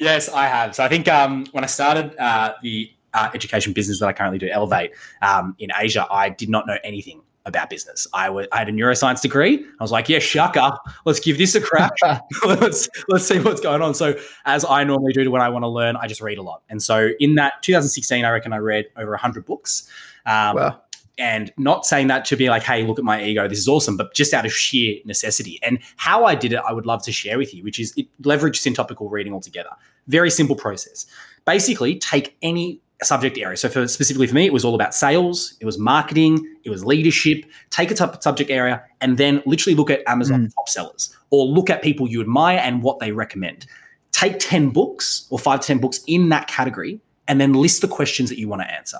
yes, 0.00 0.28
I 0.28 0.48
have. 0.48 0.74
So 0.74 0.82
I 0.82 0.88
think 0.88 1.06
um, 1.06 1.46
when 1.52 1.62
I 1.62 1.68
started 1.68 2.16
uh, 2.18 2.54
the 2.60 2.90
uh, 3.16 3.30
education 3.34 3.72
business 3.72 4.00
that 4.00 4.06
I 4.06 4.12
currently 4.12 4.38
do, 4.38 4.48
Elevate, 4.48 4.92
um, 5.22 5.56
in 5.58 5.70
Asia, 5.76 6.06
I 6.10 6.28
did 6.28 6.48
not 6.48 6.66
know 6.66 6.76
anything 6.84 7.22
about 7.46 7.70
business. 7.70 8.06
I, 8.12 8.26
w- 8.26 8.48
I 8.52 8.58
had 8.58 8.68
a 8.68 8.72
neuroscience 8.72 9.22
degree. 9.22 9.64
I 9.80 9.82
was 9.82 9.92
like, 9.92 10.08
yeah, 10.08 10.18
shucker, 10.18 10.76
let's 11.04 11.20
give 11.20 11.38
this 11.38 11.54
a 11.54 11.60
crack. 11.60 11.92
let's 12.44 12.88
let's 13.08 13.26
see 13.26 13.38
what's 13.38 13.60
going 13.60 13.80
on. 13.80 13.94
So 13.94 14.18
as 14.44 14.64
I 14.68 14.84
normally 14.84 15.12
do 15.12 15.30
when 15.30 15.40
I 15.40 15.48
want 15.48 15.62
to 15.62 15.68
learn, 15.68 15.96
I 15.96 16.08
just 16.08 16.20
read 16.20 16.38
a 16.38 16.42
lot. 16.42 16.62
And 16.68 16.82
so 16.82 17.10
in 17.20 17.36
that 17.36 17.62
2016, 17.62 18.24
I 18.24 18.30
reckon 18.30 18.52
I 18.52 18.58
read 18.58 18.86
over 18.96 19.12
100 19.12 19.46
books. 19.46 19.88
Um, 20.26 20.56
wow. 20.56 20.80
And 21.18 21.50
not 21.56 21.86
saying 21.86 22.08
that 22.08 22.26
to 22.26 22.36
be 22.36 22.50
like, 22.50 22.62
hey, 22.62 22.82
look 22.82 22.98
at 22.98 23.04
my 23.04 23.24
ego, 23.24 23.48
this 23.48 23.58
is 23.58 23.68
awesome, 23.68 23.96
but 23.96 24.12
just 24.12 24.34
out 24.34 24.44
of 24.44 24.52
sheer 24.52 24.98
necessity. 25.06 25.58
And 25.62 25.78
how 25.96 26.26
I 26.26 26.34
did 26.34 26.52
it, 26.52 26.60
I 26.68 26.74
would 26.74 26.84
love 26.84 27.02
to 27.04 27.12
share 27.12 27.38
with 27.38 27.54
you, 27.54 27.64
which 27.64 27.80
is 27.80 27.94
it 27.96 28.06
leveraged 28.20 28.60
syntopical 28.60 29.10
reading 29.10 29.32
altogether. 29.32 29.70
Very 30.08 30.30
simple 30.30 30.56
process. 30.56 31.06
Basically, 31.46 31.98
take 31.98 32.36
any 32.42 32.82
subject 33.04 33.36
area. 33.38 33.56
So 33.56 33.68
for 33.68 33.86
specifically 33.86 34.26
for 34.26 34.34
me, 34.34 34.46
it 34.46 34.52
was 34.52 34.64
all 34.64 34.74
about 34.74 34.94
sales, 34.94 35.54
it 35.60 35.66
was 35.66 35.78
marketing, 35.78 36.46
it 36.64 36.70
was 36.70 36.84
leadership. 36.84 37.44
Take 37.70 37.90
a 37.90 37.96
subject 37.96 38.50
area 38.50 38.82
and 39.00 39.18
then 39.18 39.42
literally 39.44 39.74
look 39.74 39.90
at 39.90 40.02
Amazon 40.06 40.46
mm. 40.46 40.54
top 40.54 40.68
sellers 40.68 41.14
or 41.30 41.44
look 41.44 41.68
at 41.68 41.82
people 41.82 42.08
you 42.08 42.20
admire 42.20 42.58
and 42.58 42.82
what 42.82 42.98
they 42.98 43.12
recommend. 43.12 43.66
Take 44.12 44.38
10 44.38 44.70
books 44.70 45.26
or 45.30 45.38
five 45.38 45.60
to 45.60 45.66
10 45.66 45.78
books 45.78 46.00
in 46.06 46.30
that 46.30 46.48
category 46.48 47.00
and 47.28 47.40
then 47.40 47.52
list 47.52 47.82
the 47.82 47.88
questions 47.88 48.30
that 48.30 48.38
you 48.38 48.48
want 48.48 48.62
to 48.62 48.70
answer. 48.70 48.98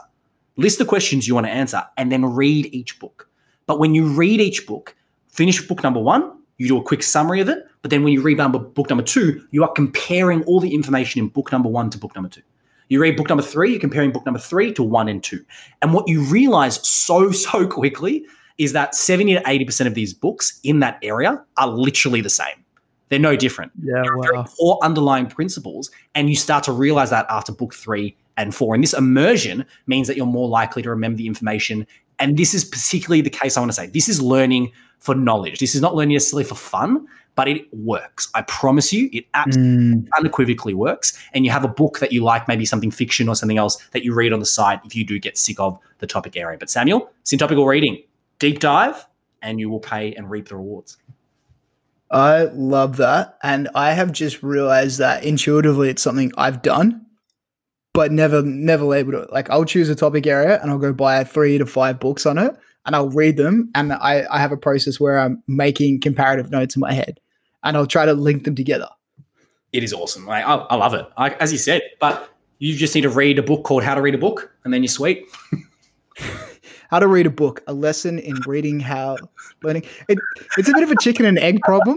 List 0.57 0.79
the 0.79 0.85
questions 0.85 1.27
you 1.27 1.35
want 1.35 1.47
to 1.47 1.53
answer 1.53 1.83
and 1.97 2.13
then 2.13 2.25
read 2.25 2.67
each 2.75 2.99
book. 2.99 3.29
But 3.67 3.79
when 3.79 3.95
you 3.95 4.07
read 4.07 4.41
each 4.41 4.67
book, 4.67 4.95
finish 5.29 5.67
book 5.67 5.83
number 5.83 6.01
one, 6.01 6.33
you 6.59 6.69
do 6.69 6.79
a 6.79 6.83
quick 6.83 7.03
summary 7.03 7.41
of 7.41 7.49
it. 7.49 7.67
But 7.83 7.91
then 7.91 8.03
when 8.03 8.13
you 8.13 8.23
read 8.23 8.39
book 8.39 8.89
number 8.89 9.05
two, 9.05 9.47
you 9.51 9.63
are 9.63 9.73
comparing 9.73 10.43
all 10.45 10.61
the 10.61 10.75
information 10.75 11.21
in 11.21 11.29
book 11.29 11.53
number 11.53 11.69
one 11.69 11.91
to 11.91 11.99
book 11.99 12.15
number 12.15 12.29
two. 12.29 12.43
You 12.89 13.01
read 13.01 13.17
book 13.17 13.29
number 13.29 13.43
three, 13.43 13.73
you're 13.73 13.81
comparing 13.81 14.13
book 14.13 14.25
number 14.25 14.39
three 14.39 14.73
to 14.75 14.83
one 14.83 15.09
and 15.09 15.23
two. 15.23 15.45
And 15.83 15.93
what 15.93 16.09
you 16.09 16.23
realize 16.23 16.87
so, 16.87 17.31
so 17.33 17.67
quickly 17.67 18.25
is 18.59 18.73
that 18.73 18.95
70 18.95 19.35
to 19.35 19.43
80% 19.43 19.87
of 19.87 19.95
these 19.95 20.15
books 20.15 20.61
in 20.63 20.81
that 20.81 20.99
area 21.03 21.45
are 21.57 21.69
literally 21.69 22.21
the 22.21 22.31
same. 22.31 22.65
They're 23.09 23.19
no 23.19 23.37
different. 23.37 23.73
Yeah, 23.83 24.03
there 24.03 24.35
wow. 24.35 24.45
core 24.59 24.79
underlying 24.83 25.27
principles. 25.27 25.91
And 26.15 26.29
you 26.29 26.37
start 26.37 26.65
to 26.65 26.73
realize 26.73 27.11
that 27.11 27.27
after 27.29 27.53
book 27.53 27.75
three 27.75 28.17
and 28.37 28.55
four. 28.55 28.75
And 28.75 28.83
this 28.83 28.95
immersion 28.95 29.65
means 29.87 30.09
that 30.09 30.17
you're 30.17 30.27
more 30.27 30.49
likely 30.49 30.83
to 30.83 30.91
remember 30.91 31.19
the 31.19 31.27
information. 31.27 31.87
And 32.19 32.37
this 32.37 32.55
is 32.55 32.65
particularly 32.65 33.21
the 33.21 33.31
case 33.31 33.57
I 33.57 33.61
want 33.61 33.71
to 33.71 33.77
say. 33.77 33.87
This 33.87 34.09
is 34.09 34.21
learning 34.21 34.73
for 34.99 35.15
knowledge. 35.15 35.59
This 35.59 35.75
is 35.75 35.81
not 35.81 35.95
learning 35.95 36.15
necessarily 36.15 36.45
for 36.45 36.55
fun 36.55 37.07
but 37.37 37.47
it 37.47 37.73
works. 37.73 38.29
I 38.35 38.43
promise 38.43 38.93
you, 38.93 39.09
it 39.13 39.27
absolutely 39.35 39.95
mm. 39.95 40.09
unequivocally 40.19 40.75
works. 40.75 41.17
And 41.33 41.45
you 41.45 41.53
have 41.53 41.65
a 41.65 41.69
book 41.69 42.01
that 42.01 42.11
you 42.11 42.25
like, 42.25 42.49
maybe 42.49 42.65
something 42.65 42.91
fiction 42.91 43.29
or 43.29 43.37
something 43.37 43.59
else 43.59 43.77
that 43.93 44.03
you 44.03 44.15
read 44.15 44.33
on 44.33 44.41
the 44.41 44.47
side 44.47 44.81
if 44.85 44.97
you 44.97 45.05
do 45.05 45.19
get 45.21 45.39
sick 45.39 45.61
of 45.61 45.79
the 45.99 46.07
topic 46.07 46.37
area. 46.37 46.59
But 46.59 46.71
Samuel, 46.71 47.11
syntopical 47.25 47.67
reading, 47.67 48.03
deep 48.39 48.59
dive, 48.59 49.07
and 49.43 49.61
you 49.61 49.69
will 49.69 49.81
pay 49.81 50.15
and 50.15 50.31
reap 50.31 50.49
the 50.49 50.57
rewards. 50.57 50.97
I 52.11 52.45
love 52.55 52.97
that. 52.97 53.37
And 53.43 53.69
I 53.75 53.93
have 53.93 54.13
just 54.13 54.43
realized 54.43 54.99
that 54.99 55.23
intuitively 55.23 55.91
it's 55.91 56.03
something 56.03 56.33
I've 56.39 56.63
done, 56.63 57.05
but 57.93 58.13
never, 58.13 58.41
never 58.43 58.95
able 58.95 59.13
to. 59.13 59.29
Like, 59.31 59.51
I'll 59.51 59.65
choose 59.67 59.91
a 59.91 59.95
topic 59.95 60.27
area 60.27 60.59
and 60.63 60.71
I'll 60.71 60.79
go 60.79 60.95
buy 60.95 61.23
three 61.25 61.59
to 61.59 61.67
five 61.67 62.01
books 62.01 62.25
on 62.25 62.39
it 62.39 62.57
and 62.87 62.97
I'll 62.97 63.11
read 63.11 63.37
them. 63.37 63.71
And 63.75 63.93
I, 63.93 64.25
I 64.31 64.39
have 64.39 64.53
a 64.53 64.57
process 64.57 64.99
where 64.99 65.19
I'm 65.19 65.43
making 65.47 66.01
comparative 66.01 66.51
notes 66.51 66.77
in 66.77 66.81
my 66.81 66.93
head 66.93 67.21
and 67.63 67.77
I'll 67.77 67.87
try 67.87 68.07
to 68.07 68.15
link 68.15 68.45
them 68.45 68.55
together. 68.55 68.89
It 69.73 69.83
is 69.83 69.93
awesome. 69.93 70.25
Like, 70.25 70.45
I, 70.45 70.55
I 70.55 70.77
love 70.77 70.95
it. 70.95 71.07
I, 71.17 71.31
as 71.31 71.53
you 71.53 71.59
said, 71.59 71.83
but 72.01 72.31
you 72.59 72.75
just 72.75 72.95
need 72.95 73.03
to 73.03 73.11
read 73.11 73.39
a 73.39 73.43
book 73.43 73.65
called 73.65 73.83
How 73.83 73.95
to 73.95 74.01
Read 74.01 74.15
a 74.15 74.19
Book 74.19 74.51
and 74.65 74.73
then 74.73 74.83
you're 74.83 74.89
sweet. 74.89 75.27
how 76.91 76.99
to 76.99 77.09
read 77.09 77.27
a 77.27 77.31
book, 77.31 77.63
a 77.67 77.75
lesson 77.75 78.19
in 78.19 78.37
reading 78.47 78.81
how 78.81 79.17
learning. 79.63 79.85
It, 80.09 80.19
it's 80.57 80.69
a 80.69 80.73
bit 80.73 80.83
of 80.83 80.91
a 80.91 80.97
chicken 80.97 81.27
and 81.27 81.39
egg 81.39 81.61
problem. 81.63 81.97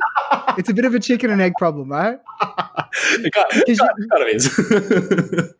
It's 0.58 0.70
a 0.70 0.74
bit 0.74 0.86
of 0.86 0.96
a 0.96 1.00
chicken 1.00 1.30
and 1.30 1.42
egg 1.42 1.54
problem, 1.58 1.90
right? 1.90 2.20
it 3.12 3.34
kind, 3.34 3.48
it 3.52 3.80
kind 4.10 4.24
of 4.24 4.30
is. 4.30 5.54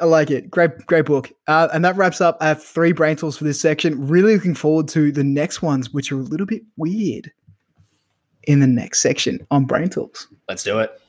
I 0.00 0.04
like 0.04 0.30
it. 0.30 0.50
Great, 0.50 0.86
great 0.86 1.04
book. 1.04 1.30
Uh, 1.46 1.68
and 1.72 1.84
that 1.84 1.96
wraps 1.96 2.20
up. 2.20 2.36
I 2.40 2.48
have 2.48 2.62
three 2.62 2.92
brain 2.92 3.16
tools 3.16 3.36
for 3.36 3.44
this 3.44 3.60
section. 3.60 4.06
Really 4.08 4.34
looking 4.34 4.54
forward 4.54 4.88
to 4.88 5.12
the 5.12 5.24
next 5.24 5.62
ones, 5.62 5.92
which 5.92 6.12
are 6.12 6.16
a 6.16 6.22
little 6.22 6.46
bit 6.46 6.62
weird 6.76 7.30
in 8.44 8.60
the 8.60 8.66
next 8.66 9.00
section 9.00 9.46
on 9.50 9.64
brain 9.64 9.88
tools. 9.88 10.28
Let's 10.48 10.62
do 10.62 10.78
it. 10.78 11.00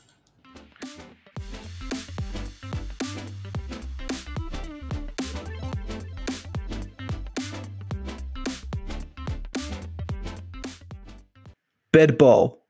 bed 11.92 12.18
bowl. 12.18 12.61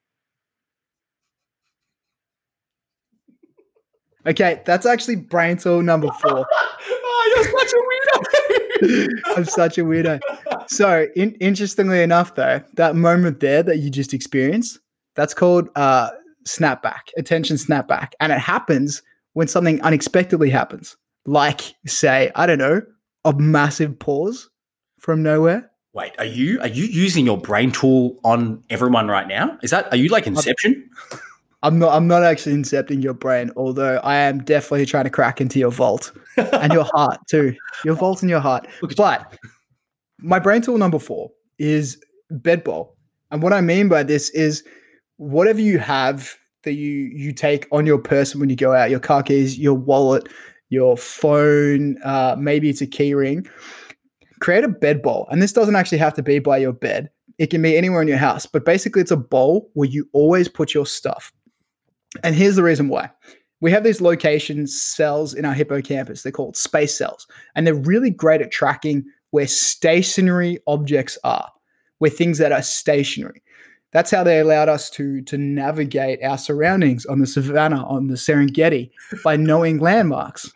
Okay, 4.26 4.62
that's 4.66 4.86
actually 4.86 5.16
brain 5.16 5.58
tool 5.58 5.82
number 5.82 6.08
four. 6.22 6.46
oh, 6.90 7.34
you're 7.36 7.60
such 7.60 7.74
a 7.74 8.88
weirdo. 8.88 9.10
I'm 9.38 9.46
such 9.46 9.78
a 9.78 9.82
weirdo. 9.84 10.20
So, 10.68 11.08
in, 11.16 11.34
interestingly 11.36 12.02
enough, 12.02 12.36
though, 12.36 12.62
that 12.76 12.96
moment 12.96 13.40
there 13.40 13.64
that 13.64 13.78
you 13.78 13.90
just 13.90 14.14
experienced, 14.14 14.80
that's 15.16 15.34
called 15.34 15.70
uh, 15.76 16.12
snapback, 16.48 17.10
attention 17.18 17.58
snapback. 17.58 18.14
And 18.20 18.32
it 18.32 18.40
happens 18.40 19.02
when 19.34 19.48
something 19.48 19.82
unexpectedly 19.82 20.50
happens. 20.50 20.98
Like, 21.26 21.76
say, 21.86 22.32
I 22.36 22.46
don't 22.46 22.60
know, 22.60 22.82
a 23.26 23.34
massive 23.34 23.98
pause 24.00 24.50
from 25.00 25.24
nowhere 25.24 25.72
Wait, 25.94 26.14
are 26.20 26.26
you 26.26 26.60
are 26.62 26.70
you 26.70 26.86
using 26.86 27.26
your 27.26 27.38
brain 27.38 27.70
tool 27.70 28.18
on 28.24 28.64
everyone 28.70 29.10
right 29.10 29.28
now? 29.28 29.58
Is 29.62 29.72
that 29.72 29.92
are 29.92 29.98
you 29.98 30.08
like 30.08 30.26
Inception? 30.26 30.90
I'm 31.64 31.78
not 31.80 31.94
I'm 31.94 32.08
not 32.08 32.24
actually 32.24 32.56
incepting 32.56 33.04
your 33.04 33.14
brain, 33.14 33.52
although 33.56 33.98
I 33.98 34.16
am 34.16 34.44
definitely 34.44 34.86
trying 34.86 35.04
to 35.04 35.10
crack 35.10 35.40
into 35.40 35.60
your 35.60 35.72
vault 35.72 36.12
and 36.38 36.74
your 36.74 36.86
heart 36.94 37.20
too. 37.30 37.56
Your 37.86 37.96
vault 37.96 38.22
and 38.22 38.30
your 38.30 38.40
heart. 38.40 38.68
But 38.96 39.40
my 40.20 40.40
brain 40.40 40.62
tool 40.62 40.78
number 40.78 41.00
four 41.00 41.32
is 41.60 42.02
bed 42.30 42.64
bowl. 42.64 42.96
And 43.30 43.44
what 43.44 43.54
I 43.54 43.62
mean 43.62 43.90
by 43.90 44.04
this 44.04 44.30
is 44.32 44.64
whatever 45.18 45.62
you 45.62 45.78
have 45.78 46.36
that 46.64 46.74
you 46.74 47.12
you 47.14 47.32
take 47.32 47.68
on 47.72 47.86
your 47.86 48.00
person 48.00 48.40
when 48.40 48.50
you 48.50 48.56
go 48.56 48.74
out, 48.74 48.90
your 48.90 49.00
car 49.00 49.22
keys, 49.22 49.58
your 49.58 49.76
wallet, 49.76 50.30
your 50.70 50.98
phone, 50.98 51.98
uh, 52.04 52.36
maybe 52.38 52.70
it's 52.70 52.82
a 52.82 52.88
key 52.88 53.14
ring 53.14 53.48
create 54.42 54.64
a 54.64 54.68
bed 54.68 55.02
bowl. 55.02 55.28
And 55.32 55.42
this 55.42 55.54
doesn't 55.54 55.76
actually 55.76 56.00
have 56.00 56.14
to 56.16 56.24
be 56.24 56.40
by 56.40 56.58
your 56.58 56.74
bed, 56.74 57.10
it 57.38 57.48
can 57.48 57.62
be 57.62 57.78
anywhere 57.78 58.02
in 58.02 58.08
your 58.08 58.18
house. 58.18 58.46
But 58.46 58.66
basically, 58.66 59.02
it's 59.02 59.12
a 59.12 59.18
bowl 59.18 59.70
where 59.74 59.88
you 59.88 60.10
always 60.12 60.50
put 60.50 60.74
your 60.74 60.86
stuff. 60.86 61.32
And 62.24 62.36
here's 62.36 62.56
the 62.56 62.64
reason 62.64 62.90
why. 62.90 63.10
We 63.62 63.72
have 63.72 63.84
these 63.84 64.02
location 64.02 64.66
cells 64.66 65.34
in 65.34 65.46
our 65.46 65.54
hippocampus. 65.54 66.24
They're 66.24 66.32
called 66.32 66.58
space 66.58 66.98
cells. 66.98 67.28
And 67.56 67.66
they're 67.66 67.76
really 67.76 68.10
great 68.10 68.42
at 68.42 68.52
tracking 68.52 69.06
where 69.30 69.48
stationary 69.48 70.60
objects 70.68 71.18
are, 71.24 71.50
where 72.00 72.12
things 72.12 72.40
that 72.40 72.52
are 72.52 72.64
stationary. 72.64 73.42
That's 73.92 74.10
how 74.10 74.24
they 74.24 74.40
allowed 74.40 74.70
us 74.70 74.90
to 74.92 75.22
to 75.24 75.38
navigate 75.38 76.24
our 76.24 76.38
surroundings 76.38 77.06
on 77.06 77.20
the 77.20 77.28
savannah 77.28 77.86
on 77.86 78.08
the 78.08 78.16
serengeti 78.16 78.92
by 79.22 79.36
knowing 79.36 79.80
landmarks. 79.80 80.50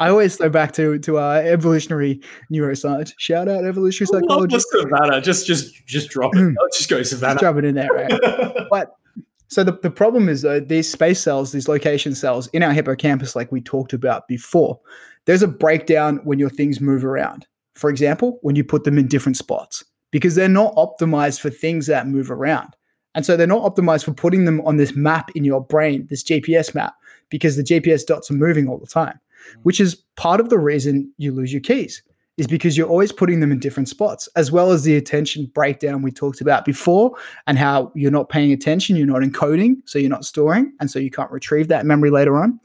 I 0.00 0.08
always 0.08 0.36
go 0.36 0.48
back 0.48 0.72
to 0.72 0.98
to 1.00 1.18
our 1.18 1.42
evolutionary 1.42 2.22
neuroscience 2.50 3.12
shout 3.18 3.48
out 3.48 3.64
evolutionary 3.64 4.22
psychology 4.22 4.58
savannah. 4.58 5.20
Just 5.20 5.46
just 5.46 5.86
just 5.86 6.08
drop 6.08 6.34
it. 6.34 6.38
Mm. 6.38 6.54
Just 6.72 6.88
go 6.88 7.02
savannah. 7.02 7.34
just 7.34 7.42
drop 7.42 7.56
it 7.56 7.66
in 7.66 7.74
there 7.74 7.92
right? 7.92 8.66
But 8.70 8.96
so 9.50 9.64
the, 9.64 9.72
the 9.82 9.90
problem 9.90 10.28
is 10.28 10.42
though 10.42 10.60
these 10.60 10.90
space 10.90 11.20
cells 11.20 11.52
these 11.52 11.68
location 11.68 12.14
cells 12.14 12.46
in 12.48 12.62
our 12.62 12.72
hippocampus 12.72 13.36
like 13.36 13.52
we 13.52 13.60
talked 13.60 13.92
about 13.92 14.28
before 14.28 14.78
there's 15.26 15.42
a 15.42 15.48
breakdown 15.48 16.20
when 16.24 16.38
your 16.38 16.50
things 16.50 16.80
move 16.80 17.04
around 17.04 17.46
for 17.74 17.90
example 17.90 18.38
when 18.42 18.56
you 18.56 18.64
put 18.64 18.84
them 18.84 18.98
in 18.98 19.06
different 19.06 19.36
spots 19.36 19.84
because 20.10 20.34
they're 20.34 20.48
not 20.48 20.74
optimized 20.74 21.40
for 21.40 21.50
things 21.50 21.86
that 21.86 22.06
move 22.06 22.30
around. 22.30 22.76
And 23.14 23.26
so 23.26 23.36
they're 23.36 23.46
not 23.46 23.62
optimized 23.62 24.04
for 24.04 24.12
putting 24.12 24.44
them 24.44 24.60
on 24.62 24.76
this 24.76 24.94
map 24.94 25.30
in 25.34 25.44
your 25.44 25.60
brain, 25.60 26.06
this 26.08 26.22
GPS 26.22 26.74
map, 26.74 26.94
because 27.28 27.56
the 27.56 27.64
GPS 27.64 28.06
dots 28.06 28.30
are 28.30 28.34
moving 28.34 28.68
all 28.68 28.78
the 28.78 28.86
time, 28.86 29.18
mm. 29.56 29.60
which 29.62 29.80
is 29.80 29.96
part 30.16 30.40
of 30.40 30.48
the 30.48 30.58
reason 30.58 31.12
you 31.16 31.32
lose 31.32 31.52
your 31.52 31.62
keys, 31.62 32.02
is 32.40 32.46
because 32.46 32.74
you're 32.74 32.88
always 32.88 33.12
putting 33.12 33.40
them 33.40 33.52
in 33.52 33.58
different 33.58 33.86
spots, 33.86 34.26
as 34.34 34.50
well 34.50 34.72
as 34.72 34.82
the 34.82 34.96
attention 34.96 35.44
breakdown 35.52 36.00
we 36.00 36.10
talked 36.10 36.40
about 36.40 36.64
before, 36.64 37.14
and 37.46 37.58
how 37.58 37.92
you're 37.94 38.10
not 38.10 38.30
paying 38.30 38.50
attention, 38.50 38.96
you're 38.96 39.06
not 39.06 39.20
encoding, 39.20 39.76
so 39.84 39.98
you're 39.98 40.08
not 40.08 40.24
storing, 40.24 40.72
and 40.80 40.90
so 40.90 40.98
you 40.98 41.10
can't 41.10 41.30
retrieve 41.30 41.68
that 41.68 41.84
memory 41.84 42.10
later 42.10 42.38
on. 42.38 42.58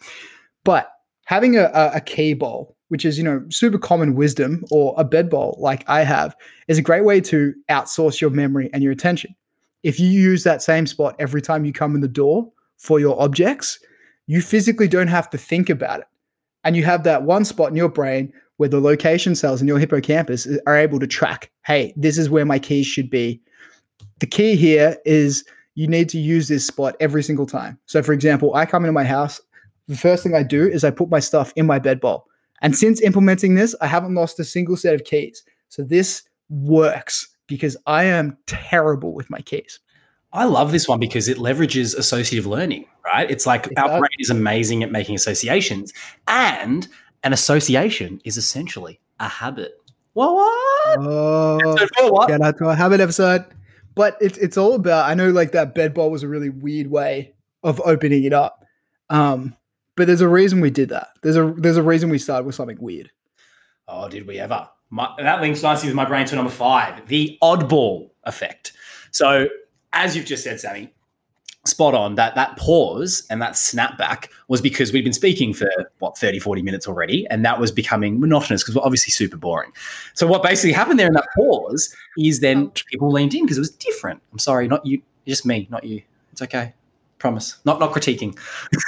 But 0.64 0.90
having 1.26 1.58
a, 1.58 1.70
a, 1.74 2.00
key 2.00 2.34
bowl 2.34 2.74
which 2.90 3.04
is 3.04 3.18
you 3.18 3.24
know 3.24 3.44
super 3.50 3.80
common 3.80 4.16
wisdom 4.16 4.64
or 4.72 4.94
a 4.96 5.04
bed 5.04 5.28
bowl 5.28 5.58
like 5.60 5.84
i 5.90 6.04
have 6.04 6.36
is 6.68 6.78
a 6.78 6.84
great 6.84 7.04
way 7.04 7.20
to 7.20 7.52
outsource 7.70 8.22
your 8.22 8.30
memory 8.30 8.70
and 8.74 8.84
your 8.84 8.92
attention 8.92 9.36
if 9.82 10.00
you 10.00 10.08
use 10.08 10.44
that 10.44 10.62
same 10.62 10.86
spot 10.86 11.16
every 11.18 11.42
time 11.42 11.66
you 11.66 11.74
come 11.74 11.96
in 11.96 12.02
the 12.02 12.08
door 12.08 12.48
for 12.78 13.00
your 13.00 13.20
objects 13.20 13.80
you 14.28 14.40
physically 14.40 14.88
don't 14.88 15.08
have 15.08 15.28
to 15.28 15.38
think 15.38 15.68
about 15.68 16.00
it 16.00 16.08
and 16.64 16.76
you 16.76 16.84
have 16.84 17.04
that 17.04 17.24
one 17.24 17.44
spot 17.44 17.70
in 17.70 17.76
your 17.76 17.90
brain 17.90 18.32
where 18.58 18.70
the 18.70 18.80
location 18.80 19.36
cells 19.36 19.62
in 19.62 19.68
your 19.68 19.80
hippocampus 19.80 20.48
are 20.68 20.78
able 20.78 21.00
to 21.00 21.08
track 21.08 21.52
hey 21.66 21.94
this 21.96 22.18
is 22.18 22.30
where 22.30 22.46
my 22.46 22.60
keys 22.60 22.86
should 22.86 23.10
be 23.10 23.40
the 24.20 24.28
key 24.28 24.56
here 24.56 24.98
is 25.06 25.44
you 25.76 25.88
need 25.88 26.08
to 26.08 26.18
use 26.18 26.48
this 26.48 26.66
spot 26.66 26.96
every 27.00 27.24
single 27.24 27.46
time 27.46 27.78
so 27.86 28.02
for 28.02 28.14
example 28.14 28.54
i 28.56 28.66
come 28.66 28.84
into 28.84 28.94
my 28.94 29.04
house 29.04 29.42
the 29.88 29.98
first 29.98 30.24
thing 30.24 30.36
i 30.36 30.44
do 30.44 30.68
is 30.68 30.84
i 30.84 30.90
put 30.90 31.10
my 31.10 31.20
stuff 31.20 31.54
in 31.56 31.66
my 31.66 31.80
bed 31.80 32.00
bowl 32.00 32.28
and 32.62 32.76
since 32.76 33.02
implementing 33.02 33.56
this, 33.56 33.76
I 33.82 33.88
haven't 33.88 34.16
lost 34.16 34.40
a 34.40 34.44
single 34.44 34.78
set 34.78 34.96
of 34.96 35.04
keys. 35.04 35.44
So 35.70 35.84
this 35.84 36.24
works 36.50 37.28
because 37.48 37.78
I 37.86 38.06
am 38.06 38.38
terrible 38.48 39.14
with 39.14 39.30
my 39.30 39.40
keys. 39.42 39.80
I 40.34 40.46
love 40.46 40.72
this 40.72 40.88
one 40.88 41.00
because 41.00 41.28
it 41.28 41.38
leverages 41.38 41.96
associative 41.96 42.46
learning, 42.46 42.88
right? 43.06 43.30
It's 43.30 43.46
like 43.46 43.70
our 43.78 44.00
brain 44.00 44.18
is 44.20 44.30
amazing 44.30 44.84
at 44.84 44.92
making 44.92 45.16
associations, 45.16 45.94
and 46.28 46.88
an 47.26 47.34
association 47.34 48.22
is 48.24 48.38
essentially 48.38 49.02
a 49.20 49.28
habit. 49.28 49.74
What? 50.14 50.36
what? 50.36 51.00
Oh, 51.00 51.78
what? 52.12 52.30
Get 52.30 52.42
out 52.42 52.58
to 52.60 52.70
a 52.70 52.76
habit 52.76 53.02
episode. 53.02 53.44
But 53.96 54.18
it's 54.22 54.38
it's 54.38 54.58
all 54.58 54.74
about. 54.74 55.10
I 55.10 55.16
know, 55.16 55.32
like 55.32 55.52
that 55.54 55.74
bed 55.74 55.94
bowl 55.94 56.12
was 56.12 56.24
a 56.24 56.28
really 56.28 56.50
weird 56.50 56.88
way 56.88 57.34
of 57.64 57.82
opening 57.84 58.24
it 58.24 58.34
up. 58.34 58.64
Um, 59.10 59.56
but 59.96 60.08
there's 60.08 60.22
a 60.22 60.28
reason 60.28 60.62
we 60.62 60.70
did 60.70 60.90
that. 60.90 61.10
There's 61.24 61.38
a 61.38 61.54
there's 61.58 61.78
a 61.78 61.84
reason 61.84 62.10
we 62.10 62.20
started 62.20 62.46
with 62.46 62.56
something 62.56 62.78
weird. 62.80 63.12
Oh, 63.88 64.08
did 64.08 64.28
we 64.28 64.40
ever? 64.40 64.70
My, 64.90 65.10
that 65.18 65.42
links 65.42 65.64
nicely 65.64 65.90
with 65.90 65.96
my 65.96 66.06
brain 66.06 66.26
to 66.28 66.36
number 66.36 66.52
five, 66.52 67.08
the 67.08 67.38
oddball 67.42 68.12
effect. 68.24 68.74
So, 69.12 69.48
as 69.94 70.16
you've 70.16 70.26
just 70.26 70.44
said, 70.44 70.60
Sammy, 70.60 70.94
spot 71.66 71.94
on. 71.94 72.16
That 72.16 72.36
that 72.36 72.58
pause 72.58 73.26
and 73.30 73.42
that 73.42 73.54
snapback 73.54 74.30
was 74.48 74.62
because 74.62 74.94
we'd 74.94 75.04
been 75.04 75.14
speaking 75.14 75.54
for 75.54 75.70
what 76.00 76.18
30 76.18 76.40
40 76.40 76.62
minutes 76.62 76.88
already 76.88 77.26
and 77.30 77.44
that 77.44 77.60
was 77.60 77.72
becoming 77.72 78.20
monotonous 78.20 78.64
because 78.64 78.76
we're 78.76 78.84
obviously 78.84 79.12
super 79.12 79.38
boring. 79.38 79.72
So 80.14 80.28
what 80.28 80.44
basically 80.44 80.74
happened 80.74 81.00
there 81.00 81.08
in 81.08 81.14
that 81.14 81.28
pause 81.36 81.94
is 82.18 82.40
then 82.40 82.68
oh. 82.68 82.82
people 82.92 83.12
leaned 83.12 83.34
in 83.34 83.44
because 83.44 83.58
it 83.58 83.62
was 83.62 83.72
different. 83.72 84.22
I'm 84.32 84.40
sorry 84.40 84.68
not 84.68 84.86
you 84.86 85.02
just 85.28 85.46
me 85.46 85.68
not 85.70 85.84
you. 85.84 86.02
It's 86.32 86.42
okay. 86.42 86.74
Promise. 87.18 87.60
Not 87.66 87.80
not 87.80 87.92
critiquing. 87.92 88.38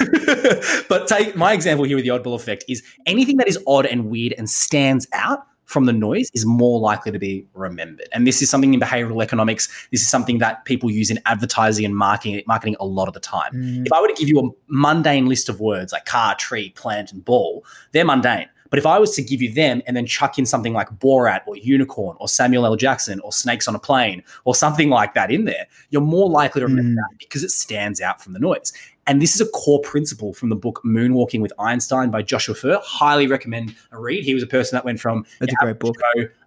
But 0.88 1.06
take 1.06 1.36
my 1.36 1.52
example 1.52 1.84
here 1.84 1.96
with 1.96 2.04
the 2.04 2.10
oddball 2.10 2.34
effect 2.34 2.64
is 2.68 2.82
anything 3.06 3.36
that 3.36 3.48
is 3.48 3.58
odd 3.66 3.86
and 3.86 4.08
weird 4.08 4.34
and 4.38 4.48
stands 4.48 5.06
out 5.12 5.46
from 5.68 5.84
the 5.84 5.92
noise 5.92 6.30
is 6.32 6.46
more 6.46 6.80
likely 6.80 7.12
to 7.12 7.18
be 7.18 7.46
remembered. 7.52 8.08
And 8.12 8.26
this 8.26 8.40
is 8.40 8.48
something 8.48 8.72
in 8.72 8.80
behavioral 8.80 9.22
economics. 9.22 9.68
This 9.92 10.00
is 10.00 10.08
something 10.08 10.38
that 10.38 10.64
people 10.64 10.90
use 10.90 11.10
in 11.10 11.20
advertising 11.26 11.84
and 11.84 11.94
marketing, 11.94 12.42
marketing 12.46 12.76
a 12.80 12.86
lot 12.86 13.06
of 13.06 13.12
the 13.12 13.20
time. 13.20 13.52
Mm. 13.52 13.86
If 13.86 13.92
I 13.92 14.00
were 14.00 14.08
to 14.08 14.14
give 14.14 14.28
you 14.28 14.40
a 14.40 14.50
mundane 14.68 15.26
list 15.26 15.50
of 15.50 15.60
words 15.60 15.92
like 15.92 16.06
car, 16.06 16.34
tree, 16.36 16.70
plant, 16.70 17.12
and 17.12 17.22
ball, 17.22 17.64
they're 17.92 18.06
mundane. 18.06 18.48
But 18.70 18.78
if 18.78 18.86
I 18.86 18.98
was 18.98 19.14
to 19.16 19.22
give 19.22 19.40
you 19.42 19.52
them 19.52 19.82
and 19.86 19.96
then 19.96 20.06
chuck 20.06 20.38
in 20.38 20.46
something 20.46 20.72
like 20.72 20.90
Borat 20.98 21.40
or 21.46 21.56
Unicorn 21.56 22.16
or 22.20 22.28
Samuel 22.28 22.66
L. 22.66 22.76
Jackson 22.76 23.20
or 23.20 23.32
Snakes 23.32 23.68
on 23.68 23.74
a 23.74 23.78
Plane 23.78 24.22
or 24.44 24.54
something 24.54 24.90
like 24.90 25.14
that 25.14 25.30
in 25.30 25.44
there, 25.44 25.66
you're 25.90 26.02
more 26.02 26.28
likely 26.28 26.60
to 26.60 26.66
remember 26.66 26.90
mm. 26.90 26.96
that 26.96 27.18
because 27.18 27.42
it 27.42 27.50
stands 27.50 28.00
out 28.00 28.22
from 28.22 28.32
the 28.32 28.38
noise. 28.38 28.72
And 29.08 29.22
this 29.22 29.34
is 29.34 29.40
a 29.40 29.46
core 29.52 29.80
principle 29.80 30.34
from 30.34 30.50
the 30.50 30.54
book 30.54 30.82
Moonwalking 30.84 31.40
with 31.40 31.50
Einstein 31.58 32.10
by 32.10 32.20
Joshua 32.20 32.54
Foer. 32.54 32.78
Highly 32.84 33.26
recommend 33.26 33.74
a 33.90 33.98
read. 33.98 34.22
He 34.22 34.34
was 34.34 34.42
a 34.42 34.46
person 34.46 34.76
that 34.76 34.84
went 34.84 35.00
from 35.00 35.24
That's 35.40 35.50
a 35.50 35.56
great 35.64 35.78
book. 35.78 35.96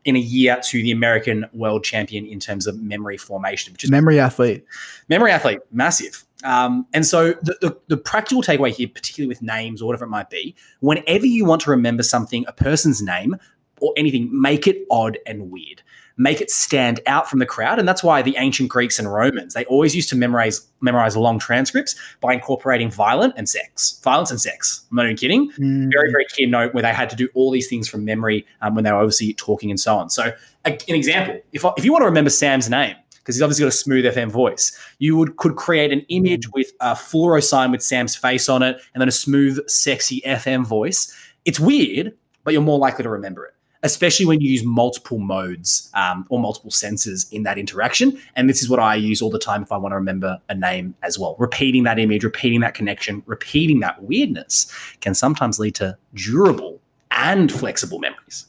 in 0.06 0.16
a 0.16 0.20
year 0.20 0.60
to 0.66 0.84
the 0.84 0.92
American 0.92 1.48
world 1.54 1.84
champion 1.84 2.28
in 2.28 2.40
terms 2.40 2.68
of 2.68 2.80
memory 2.80 3.18
formation, 3.18 3.74
which 3.74 3.84
is 3.84 3.90
memory 3.90 4.20
athlete. 4.20 4.64
Memory 5.10 5.32
athlete, 5.32 5.60
massive. 5.72 6.24
Um, 6.44 6.88
and 6.94 7.06
so 7.06 7.34
the, 7.34 7.58
the, 7.62 7.78
the, 7.88 7.98
practical 7.98 8.42
takeaway 8.42 8.72
here, 8.72 8.88
particularly 8.88 9.28
with 9.28 9.42
names 9.42 9.82
or 9.82 9.86
whatever 9.86 10.06
it 10.06 10.10
might 10.10 10.30
be, 10.30 10.56
whenever 10.80 11.26
you 11.26 11.46
want 11.46 11.62
to 11.62 11.70
remember 11.70 12.04
something, 12.04 12.46
a 12.48 12.54
person's 12.54 13.02
name 13.02 13.36
or 13.80 13.94
anything, 13.96 14.30
make 14.32 14.66
it 14.68 14.86
odd 14.90 15.18
and 15.26 15.52
weird 15.52 15.84
make 16.22 16.40
it 16.40 16.52
stand 16.52 17.00
out 17.08 17.30
from 17.30 17.40
the 17.40 17.46
crowd. 17.46 17.80
And 17.80 17.88
that's 17.88 18.04
why 18.04 18.22
the 18.22 18.36
ancient 18.38 18.70
Greeks 18.70 19.00
and 19.00 19.12
Romans, 19.12 19.54
they 19.54 19.66
always 19.66 19.96
used 19.96 20.10
to 20.10 20.16
memorize 20.16 20.68
memorize 20.80 21.18
long 21.18 21.40
transcripts 21.40 21.96
by 22.20 22.34
incorporating 22.34 22.90
violent 22.92 23.34
and 23.38 23.48
sex. 23.50 24.00
Violence 24.04 24.32
and 24.32 24.40
sex. 24.40 24.86
I'm 24.90 24.98
not 24.98 25.06
even 25.06 25.18
kidding. 25.18 25.52
Mm. 25.54 25.92
Very, 25.92 26.12
very 26.12 26.26
key 26.26 26.46
note 26.46 26.74
where 26.74 26.84
they 26.84 26.94
had 26.94 27.10
to 27.12 27.16
do 27.16 27.30
all 27.34 27.52
these 27.52 27.68
things 27.68 27.88
from 27.88 28.06
memory 28.06 28.46
um, 28.62 28.76
when 28.76 28.84
they 28.84 28.92
were 28.92 29.00
obviously 29.00 29.34
talking 29.34 29.70
and 29.70 29.80
so 29.80 29.96
on. 29.96 30.10
So 30.10 30.32
a, 30.66 30.72
an 30.72 30.96
example, 30.96 31.40
if, 31.52 31.64
if 31.78 31.86
you 31.86 31.92
want 31.92 32.02
to 32.02 32.08
remember 32.08 32.30
Sam's 32.30 32.70
name, 32.70 32.96
because 33.22 33.36
he's 33.36 33.42
obviously 33.42 33.64
got 33.64 33.70
a 33.70 33.72
smooth 33.72 34.06
FM 34.06 34.30
voice. 34.30 34.78
You 35.00 35.16
would 35.18 35.38
could 35.38 35.56
create 35.56 35.92
an 35.92 36.02
image 36.10 36.50
with 36.52 36.72
a 36.80 36.94
fluoro 36.94 37.44
sign 37.44 37.72
with 37.72 37.82
Sam's 37.82 38.16
face 38.16 38.50
on 38.50 38.64
it, 38.64 38.78
and 38.94 39.02
then 39.02 39.08
a 39.08 39.12
smooth, 39.12 39.60
sexy 39.70 40.22
FM 40.26 40.66
voice. 40.66 41.16
It's 41.46 41.60
weird, 41.60 42.14
but 42.44 42.54
you're 42.54 42.62
more 42.62 42.80
likely 42.80 43.04
to 43.04 43.10
remember 43.10 43.46
it 43.46 43.54
especially 43.84 44.26
when 44.26 44.42
you 44.42 44.50
use 44.50 44.64
multiple 44.64 45.18
modes 45.18 45.90
um, 45.94 46.26
or 46.30 46.40
multiple 46.40 46.72
senses 46.72 47.28
in 47.32 47.44
that 47.44 47.58
interaction. 47.58 48.20
And 48.36 48.50
this 48.50 48.62
is 48.62 48.70
what 48.70 48.80
I 48.80 48.96
use 48.96 49.22
all 49.22 49.30
the 49.30 49.40
time 49.40 49.64
if 49.64 49.72
I 49.72 49.78
want 49.78 49.92
to 49.92 49.96
remember 49.96 50.40
a 50.50 50.56
name 50.56 50.96
as 51.04 51.18
well. 51.18 51.36
Repeating 51.40 51.84
that 51.84 52.00
image, 52.00 52.24
repeating 52.24 52.62
that 52.62 52.74
connection, 52.74 53.24
repeating 53.26 53.80
that 53.80 54.04
weirdness 54.04 54.72
can 55.02 55.14
sometimes 55.16 55.60
lead 55.60 55.76
to 55.76 55.98
durable 56.14 56.80
and 57.10 57.52
flexible 57.52 58.00
memories. 58.00 58.46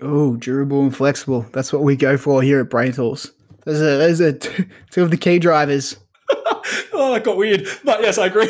Oh, 0.00 0.36
durable 0.36 0.82
and 0.82 0.96
flexible. 0.96 1.46
That's 1.52 1.72
what 1.72 1.82
we 1.82 1.94
go 1.94 2.16
for 2.16 2.42
here 2.42 2.60
at 2.60 2.70
Brain 2.70 2.92
Tools. 2.92 3.32
Those 3.64 3.80
are, 3.80 3.98
those 3.98 4.20
are 4.20 4.32
t- 4.32 4.64
two 4.90 5.02
of 5.02 5.10
the 5.10 5.16
key 5.16 5.38
drivers. 5.38 5.96
oh, 6.92 7.12
that 7.12 7.24
got 7.24 7.36
weird. 7.36 7.66
But 7.84 8.00
yes, 8.02 8.18
I 8.18 8.26
agree. 8.26 8.48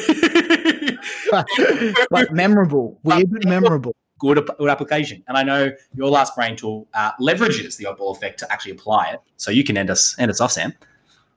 but 2.11 2.33
memorable, 2.33 2.99
weird 3.03 3.31
but 3.31 3.45
memorable 3.45 3.95
good, 4.21 4.49
good 4.59 4.69
application. 4.69 5.25
And 5.27 5.37
I 5.37 5.43
know 5.43 5.73
your 5.95 6.11
last 6.11 6.37
brain 6.37 6.55
tool 6.55 6.87
uh, 6.95 7.11
leverages 7.21 7.77
the 7.77 7.85
oddball 7.87 8.15
effect 8.15 8.39
to 8.41 8.53
actually 8.53 8.73
apply 8.73 9.11
it. 9.15 9.21
So 9.37 9.51
you 9.51 9.65
can 9.65 9.77
end 9.77 9.91
us 9.91 10.15
end 10.19 10.31
us 10.31 10.41
off, 10.41 10.53
Sam. 10.53 10.73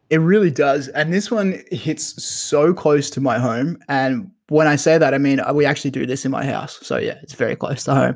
It 0.09 0.17
really 0.17 0.51
does. 0.51 0.89
And 0.89 1.11
this 1.11 1.31
one 1.31 1.63
hits 1.71 2.23
so 2.23 2.73
close 2.73 3.09
to 3.11 3.21
my 3.21 3.39
home. 3.39 3.79
And 3.87 4.29
when 4.49 4.67
I 4.67 4.75
say 4.75 4.99
that, 4.99 5.13
I 5.13 5.17
mean, 5.17 5.41
we 5.55 5.65
actually 5.65 5.89
do 5.89 6.05
this 6.05 6.25
in 6.25 6.31
my 6.31 6.45
house. 6.45 6.77
So 6.83 6.97
yeah, 6.97 7.17
it's 7.23 7.33
very 7.33 7.55
close 7.55 7.85
to 7.85 7.95
home. 7.95 8.15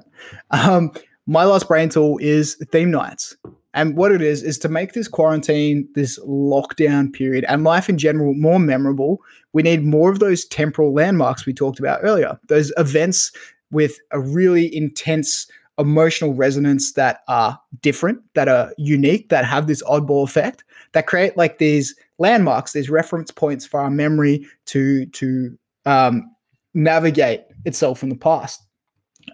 Um, 0.51 0.91
my 1.25 1.45
last 1.45 1.67
brain 1.67 1.89
tool 1.89 2.19
is 2.21 2.55
theme 2.71 2.91
nights. 2.91 3.35
And 3.77 3.95
what 3.95 4.11
it 4.11 4.23
is, 4.23 4.41
is 4.41 4.57
to 4.59 4.69
make 4.69 4.93
this 4.93 5.07
quarantine, 5.07 5.87
this 5.93 6.17
lockdown 6.25 7.13
period, 7.13 7.45
and 7.47 7.63
life 7.63 7.89
in 7.89 7.99
general 7.99 8.33
more 8.33 8.59
memorable, 8.59 9.21
we 9.53 9.61
need 9.61 9.83
more 9.83 10.09
of 10.09 10.17
those 10.17 10.45
temporal 10.45 10.95
landmarks 10.95 11.45
we 11.45 11.53
talked 11.53 11.77
about 11.77 11.99
earlier. 12.01 12.39
Those 12.47 12.73
events 12.77 13.31
with 13.69 13.99
a 14.09 14.19
really 14.19 14.75
intense 14.75 15.45
emotional 15.77 16.33
resonance 16.33 16.93
that 16.93 17.19
are 17.27 17.59
different, 17.83 18.19
that 18.33 18.47
are 18.47 18.73
unique, 18.79 19.29
that 19.29 19.45
have 19.45 19.67
this 19.67 19.83
oddball 19.83 20.23
effect, 20.23 20.63
that 20.93 21.05
create 21.05 21.37
like 21.37 21.59
these 21.59 21.95
landmarks, 22.17 22.73
these 22.73 22.89
reference 22.89 23.29
points 23.29 23.67
for 23.67 23.79
our 23.79 23.91
memory 23.91 24.43
to 24.65 25.05
to 25.05 25.55
um, 25.85 26.23
navigate 26.73 27.43
itself 27.65 28.01
in 28.01 28.09
the 28.09 28.15
past. 28.15 28.66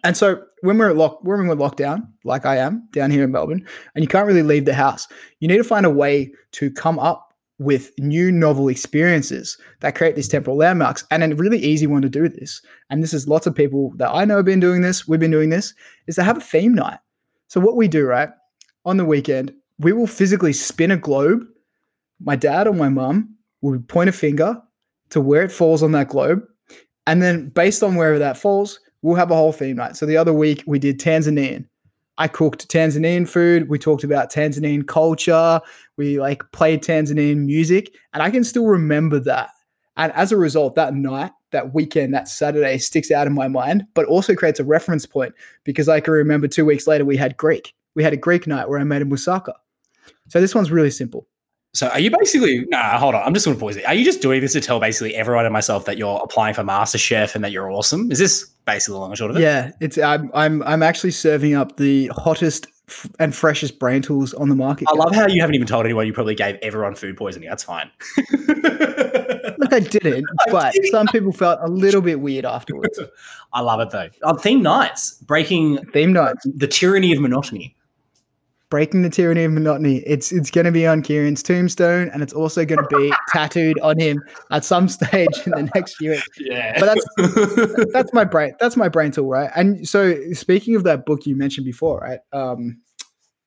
And 0.03 0.17
so 0.17 0.43
when 0.62 0.77
we're 0.77 0.93
lock 0.93 1.23
when 1.23 1.47
we're 1.47 1.55
locked 1.55 1.77
down, 1.77 2.13
like 2.23 2.45
I 2.45 2.58
am 2.58 2.88
down 2.91 3.12
here 3.12 3.23
in 3.23 3.32
Melbourne, 3.32 3.65
and 3.95 4.03
you 4.03 4.08
can't 4.08 4.27
really 4.27 4.43
leave 4.43 4.65
the 4.65 4.73
house, 4.73 5.08
you 5.39 5.47
need 5.47 5.58
to 5.58 5.63
find 5.63 5.86
a 5.86 5.89
way 5.89 6.32
to 6.53 6.71
come 6.71 6.99
up 6.99 7.34
with 7.60 7.91
new 7.99 8.32
novel 8.32 8.67
experiences 8.67 9.58
that 9.82 9.95
create 9.95 10.15
these 10.15 10.27
temporal 10.27 10.58
landmarks. 10.58 11.06
And 11.12 11.23
a 11.23 11.36
really 11.36 11.60
easy 11.60 11.88
one 11.88 12.01
to 12.01 12.10
do 12.10 12.27
this, 12.27 12.62
and 12.89 13.03
this 13.03 13.13
is 13.13 13.27
lots 13.27 13.47
of 13.47 13.56
people 13.56 13.93
that 13.97 14.10
I 14.10 14.25
know 14.25 14.38
have 14.38 14.45
been 14.45 14.60
doing 14.60 14.82
this, 14.82 15.08
we've 15.08 15.19
been 15.19 15.32
doing 15.32 15.49
this, 15.49 15.73
is 16.08 16.15
to 16.15 16.23
have 16.23 16.38
a 16.38 16.41
theme 16.41 16.73
night. 16.73 16.99
So 17.47 17.62
what 17.62 17.75
we 17.75 17.88
do, 17.88 18.06
right, 18.06 18.29
on 18.86 18.97
the 18.97 19.06
weekend, 19.06 19.53
we 19.79 19.93
will 19.93 20.08
physically 20.08 20.53
spin 20.53 20.91
a 20.91 20.97
globe. 20.97 21.43
My 22.19 22.36
dad 22.36 22.67
or 22.67 22.73
my 22.73 22.89
mum 22.89 23.36
will 23.62 23.79
point 23.79 24.10
a 24.10 24.13
finger 24.13 24.62
to 25.10 25.21
where 25.21 25.43
it 25.43 25.51
falls 25.51 25.84
on 25.84 25.91
that 25.91 26.10
globe. 26.10 26.41
And 27.06 27.21
then 27.21 27.49
based 27.49 27.84
on 27.84 27.95
wherever 27.95 28.19
that 28.19 28.38
falls, 28.38 28.79
we'll 29.04 29.16
have 29.16 29.30
a 29.30 29.36
whole 29.36 29.52
theme 29.52 29.76
night. 29.76 29.96
So 29.96 30.08
the 30.08 30.18
other 30.18 30.34
week 30.34 30.63
we 30.66 30.80
did 30.80 31.00
Tanzanian. 31.00 31.68
I 32.18 32.28
cooked 32.28 32.68
Tanzanian 32.68 33.28
food. 33.28 33.70
We 33.70 33.78
talked 33.78 34.04
about 34.04 34.32
Tanzanian 34.32 34.88
culture. 34.88 35.62
We 35.98 36.20
like 36.20 36.44
played 36.52 36.82
Tanzanian 36.82 37.46
music, 37.46 37.94
and 38.13 38.24
I 38.24 38.32
can 38.32 38.44
still 38.44 38.66
remember 38.66 39.20
that. 39.20 39.52
And 39.98 40.12
as 40.13 40.32
a 40.32 40.38
result, 40.38 40.76
that 40.76 40.96
night, 40.96 41.32
that 41.52 41.74
weekend, 41.74 42.13
that 42.13 42.28
Saturday 42.28 42.80
sticks 42.80 43.12
out 43.12 43.28
in 43.28 43.34
my 43.34 43.48
mind, 43.48 43.86
but 43.94 44.06
also 44.06 44.36
creates 44.36 44.60
a 44.60 44.63
reference 44.63 45.06
point 45.06 45.34
because 45.63 45.88
I 45.88 46.00
can 46.00 46.13
remember 46.13 46.48
two 46.48 46.66
weeks 46.66 46.88
later 46.88 47.06
we 47.06 47.18
had 47.18 47.38
Greek. 47.38 47.74
We 47.96 48.04
had 48.04 48.13
a 48.13 48.18
Greek 48.18 48.48
night 48.48 48.70
where 48.70 48.80
I 48.80 48.84
made 48.84 49.04
a 49.04 49.06
moussaka. 49.06 49.54
So 50.30 50.42
this 50.42 50.56
one's 50.56 50.72
really 50.72 50.89
simple. 50.89 51.28
So 51.76 51.88
are 51.88 52.00
you 52.00 52.12
basically 52.12 52.66
nah, 52.70 52.98
hold 53.00 53.16
on. 53.16 53.24
I'm 53.24 53.34
just 53.34 53.46
gonna 53.46 53.58
pause 53.58 53.78
it. 53.78 53.86
Are 53.86 53.94
you 53.94 54.06
just 54.06 54.22
doing 54.22 54.42
this 54.42 54.54
to 54.54 54.62
tell 54.62 54.80
basically 54.80 55.16
everyone 55.16 55.46
and 55.46 55.54
myself 55.54 55.86
that 55.86 55.98
you're 55.98 56.22
applying 56.24 56.54
for 56.54 56.63
MasterChef 56.63 57.34
and 57.34 57.44
that 57.44 57.52
you're 57.52 57.72
awesome? 57.72 58.12
Is 58.12 58.20
this 58.20 58.53
basically 58.65 58.93
the 58.93 58.99
long 58.99 59.12
and 59.12 59.17
short 59.17 59.32
of 59.32 59.38
it? 59.38 59.41
Yeah, 59.41 59.71
it's 59.80 59.97
I'm 59.97 60.32
I'm 60.34 60.63
I'm 60.63 60.84
actually 60.84 61.12
serving 61.12 61.56
up 61.56 61.78
the 61.78 62.08
hottest 62.15 62.67
f- 62.88 63.10
and 63.19 63.36
freshest 63.36 63.80
brain 63.80 64.02
tools 64.02 64.34
on 64.34 64.49
the 64.49 64.56
market. 64.56 64.88
I 64.89 64.95
love 64.95 65.13
how 65.13 65.28
you 65.28 65.41
haven't 65.41 65.56
even 65.56 65.67
told 65.67 65.86
anyone 65.86 66.08
you 66.08 66.13
probably 66.13 66.36
gave 66.36 66.58
everyone 66.62 66.95
food 66.95 67.17
poisoning. 67.17 67.49
That's 67.49 67.63
fine. 67.63 67.89
Look, 68.32 69.73
I 69.73 69.80
didn't, 69.80 70.26
but 70.52 70.73
some 70.91 71.08
people 71.08 71.32
felt 71.32 71.60
a 71.62 71.67
little 71.67 72.02
bit 72.02 72.19
weird 72.19 72.45
afterwards. 72.45 72.99
I 73.54 73.62
love 73.62 73.80
it 73.80 73.91
though. 73.91 74.10
On 74.23 74.38
theme 74.38 74.62
nights, 74.62 75.13
breaking 75.21 75.86
theme 75.88 76.13
nights, 76.13 76.45
the 76.45 76.67
tyranny 76.67 77.13
of 77.13 77.19
monotony 77.21 77.76
breaking 78.73 79.03
the 79.03 79.09
tyranny 79.12 79.43
of 79.43 79.51
monotony. 79.51 79.97
It's 79.97 80.31
it's 80.31 80.49
going 80.49 80.65
to 80.65 80.71
be 80.71 80.88
on 80.88 81.03
Kieran's 81.03 81.43
tombstone, 81.43 82.09
and 82.09 82.23
it's 82.23 82.33
also 82.33 82.65
going 82.65 82.83
to 82.83 82.97
be 82.97 83.13
tattooed 83.27 83.79
on 83.81 83.99
him 83.99 84.19
at 84.49 84.65
some 84.65 84.89
stage 84.89 85.29
in 85.45 85.51
the 85.51 85.69
next 85.75 85.97
few 85.97 86.09
weeks. 86.09 86.27
Yeah, 86.39 86.79
but 86.79 86.88
that's 86.88 87.93
that's 87.93 88.13
my 88.13 88.23
brain. 88.23 88.55
That's 88.59 88.75
my 88.75 88.89
brain 88.89 89.12
tool, 89.12 89.29
right? 89.29 89.51
And 89.55 89.88
so, 89.88 90.15
speaking 90.31 90.75
of 90.75 90.86
that 90.86 91.05
book 91.05 91.27
you 91.27 91.36
mentioned 91.36 91.65
before, 91.65 91.99
right? 91.99 92.19
Um, 92.33 92.81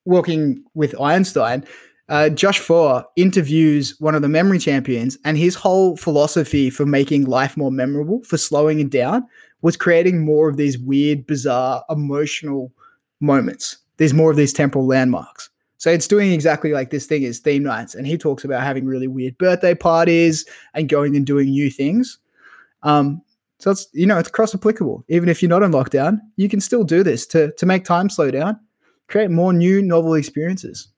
Walking 0.04 0.62
with 0.74 0.94
Einstein. 1.00 1.64
Uh, 2.08 2.28
Josh 2.28 2.60
Foer 2.60 3.04
interviews 3.16 3.96
one 3.98 4.14
of 4.14 4.22
the 4.22 4.28
memory 4.28 4.60
champions, 4.60 5.18
and 5.24 5.36
his 5.36 5.56
whole 5.56 5.96
philosophy 5.96 6.70
for 6.70 6.86
making 6.86 7.24
life 7.24 7.56
more 7.56 7.72
memorable, 7.72 8.22
for 8.22 8.36
slowing 8.36 8.78
it 8.78 8.90
down, 8.90 9.26
was 9.60 9.76
creating 9.76 10.24
more 10.24 10.48
of 10.48 10.56
these 10.56 10.78
weird, 10.78 11.26
bizarre, 11.26 11.82
emotional 11.90 12.70
moments 13.20 13.78
there's 13.96 14.14
more 14.14 14.30
of 14.30 14.36
these 14.36 14.52
temporal 14.52 14.86
landmarks. 14.86 15.50
So 15.78 15.90
it's 15.90 16.08
doing 16.08 16.32
exactly 16.32 16.72
like 16.72 16.90
this 16.90 17.06
thing 17.06 17.22
is 17.22 17.38
theme 17.38 17.62
nights, 17.62 17.94
and 17.94 18.06
he 18.06 18.16
talks 18.16 18.44
about 18.44 18.62
having 18.62 18.86
really 18.86 19.06
weird 19.06 19.36
birthday 19.38 19.74
parties 19.74 20.46
and 20.74 20.88
going 20.88 21.16
and 21.16 21.26
doing 21.26 21.50
new 21.50 21.70
things. 21.70 22.18
Um, 22.82 23.22
so 23.58 23.70
it's 23.70 23.88
you 23.92 24.06
know 24.06 24.18
it's 24.18 24.30
cross 24.30 24.54
applicable. 24.54 25.04
Even 25.08 25.28
if 25.28 25.42
you're 25.42 25.48
not 25.48 25.62
in 25.62 25.72
lockdown, 25.72 26.20
you 26.36 26.48
can 26.48 26.60
still 26.60 26.84
do 26.84 27.02
this 27.02 27.26
to 27.28 27.52
to 27.52 27.66
make 27.66 27.84
time 27.84 28.08
slow 28.08 28.30
down, 28.30 28.58
create 29.08 29.30
more 29.30 29.52
new 29.52 29.82
novel 29.82 30.14
experiences. 30.14 30.88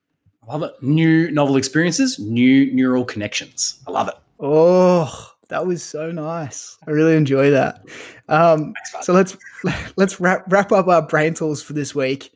I 0.42 0.52
love 0.52 0.62
it. 0.62 0.72
New 0.82 1.30
novel 1.30 1.56
experiences, 1.56 2.18
new 2.18 2.72
neural 2.72 3.04
connections. 3.04 3.80
I 3.86 3.90
love 3.90 4.08
it. 4.08 4.14
Oh, 4.40 5.32
that 5.48 5.66
was 5.66 5.82
so 5.82 6.10
nice. 6.10 6.78
I 6.86 6.90
really 6.90 7.16
enjoy 7.16 7.50
that. 7.50 7.82
Um, 8.28 8.74
so 9.02 9.12
let's 9.12 9.36
let's 9.96 10.20
wrap 10.20 10.44
wrap 10.50 10.72
up 10.72 10.88
our 10.88 11.02
brain 11.02 11.34
tools 11.34 11.62
for 11.62 11.72
this 11.72 11.94
week. 11.94 12.32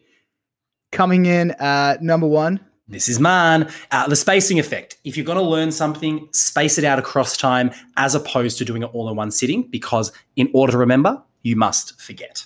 Coming 0.92 1.26
in 1.26 1.50
at 1.52 2.02
number 2.02 2.26
one. 2.26 2.60
This 2.86 3.08
is 3.08 3.18
mine. 3.18 3.68
Uh, 3.90 4.06
the 4.06 4.16
spacing 4.16 4.58
effect. 4.58 4.98
If 5.04 5.16
you're 5.16 5.24
going 5.24 5.38
to 5.38 5.42
learn 5.42 5.72
something, 5.72 6.28
space 6.32 6.76
it 6.76 6.84
out 6.84 6.98
across 6.98 7.36
time 7.36 7.70
as 7.96 8.14
opposed 8.14 8.58
to 8.58 8.64
doing 8.66 8.82
it 8.82 8.90
all 8.92 9.08
in 9.08 9.16
one 9.16 9.30
sitting, 9.30 9.62
because 9.62 10.12
in 10.36 10.50
order 10.52 10.72
to 10.72 10.78
remember, 10.78 11.22
you 11.42 11.56
must 11.56 11.98
forget. 12.00 12.44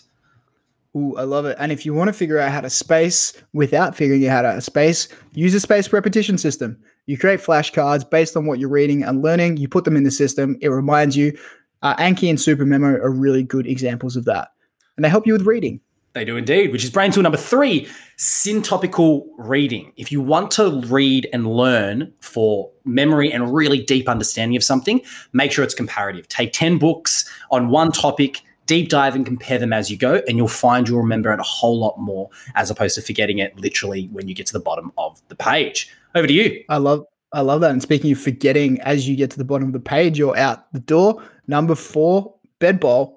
Ooh, 0.97 1.17
I 1.17 1.25
love 1.25 1.45
it. 1.45 1.57
And 1.59 1.73
if 1.73 1.85
you 1.85 1.93
want 1.93 2.09
to 2.09 2.13
figure 2.13 2.39
out 2.39 2.53
how 2.53 2.61
to 2.61 2.71
space 2.71 3.33
without 3.53 3.97
figuring 3.97 4.27
out 4.29 4.45
how 4.45 4.55
to 4.55 4.61
space, 4.61 5.09
use 5.35 5.53
a 5.53 5.61
space 5.61 5.93
repetition 5.93 6.39
system. 6.39 6.79
You 7.07 7.19
create 7.19 7.41
flashcards 7.41 8.09
based 8.09 8.37
on 8.37 8.47
what 8.47 8.61
you're 8.61 8.71
reading 8.71 9.03
and 9.03 9.23
learning. 9.23 9.57
You 9.57 9.69
put 9.69 9.85
them 9.85 9.97
in 9.97 10.05
the 10.05 10.11
system. 10.13 10.57
It 10.61 10.69
reminds 10.69 11.17
you. 11.17 11.37
Uh, 11.83 11.97
Anki 11.97 12.31
and 12.31 12.41
Super 12.41 12.65
Memo 12.65 12.89
are 12.89 13.11
really 13.11 13.43
good 13.43 13.67
examples 13.67 14.17
of 14.17 14.25
that, 14.25 14.49
and 14.97 15.05
they 15.05 15.09
help 15.09 15.27
you 15.27 15.33
with 15.33 15.47
reading 15.47 15.81
They 16.17 16.25
do 16.25 16.39
indeed, 16.39 16.73
which 16.73 16.83
is 16.83 16.89
brain 16.89 17.13
tool 17.13 17.25
number 17.25 17.37
three 17.37 17.87
syntopical 18.17 19.27
reading. 19.37 19.93
If 19.99 20.11
you 20.11 20.23
want 20.23 20.51
to 20.53 20.81
read 20.87 21.29
and 21.31 21.47
learn 21.47 22.11
for 22.21 22.71
memory 22.87 23.31
and 23.31 23.55
really 23.55 23.83
deep 23.83 24.09
understanding 24.09 24.57
of 24.57 24.65
something, 24.65 25.03
make 25.35 25.53
sure 25.53 25.63
it's 25.63 25.75
comparative. 25.75 26.27
Take 26.29 26.55
10 26.55 26.79
books 26.79 27.31
on 27.51 27.69
one 27.69 27.93
topic, 27.93 28.41
deep 28.65 28.89
dive 28.89 29.15
and 29.15 29.27
compare 29.27 29.59
them 29.59 29.75
as 29.75 29.91
you 29.91 29.99
go, 29.99 30.23
and 30.27 30.39
you'll 30.39 30.49
find 30.49 30.89
you'll 30.89 31.03
remember 31.03 31.31
it 31.35 31.39
a 31.39 31.43
whole 31.43 31.79
lot 31.79 31.99
more 31.99 32.31
as 32.55 32.71
opposed 32.71 32.95
to 32.95 33.03
forgetting 33.03 33.37
it 33.37 33.55
literally 33.61 34.07
when 34.07 34.27
you 34.27 34.35
get 34.35 34.47
to 34.47 34.55
the 34.55 34.59
bottom 34.59 34.93
of 34.97 35.21
the 35.29 35.37
page. 35.37 35.95
Over 36.15 36.27
to 36.27 36.33
you. 36.33 36.65
I 36.71 36.79
love 36.79 37.05
I 37.35 37.43
love 37.43 37.61
that. 37.61 37.73
And 37.73 37.83
speaking 37.83 38.11
of 38.13 38.19
forgetting, 38.19 38.81
as 38.81 39.07
you 39.07 39.17
get 39.17 39.31
to 39.33 39.37
the 39.37 39.45
bottom 39.45 39.67
of 39.67 39.75
the 39.75 39.81
page, 39.81 40.19
you're 40.19 40.39
out 40.39 40.73
the 40.73 40.81
door. 40.81 41.23
Number 41.47 41.75
four, 41.75 42.37
bed 42.59 42.81
bowl 42.81 43.16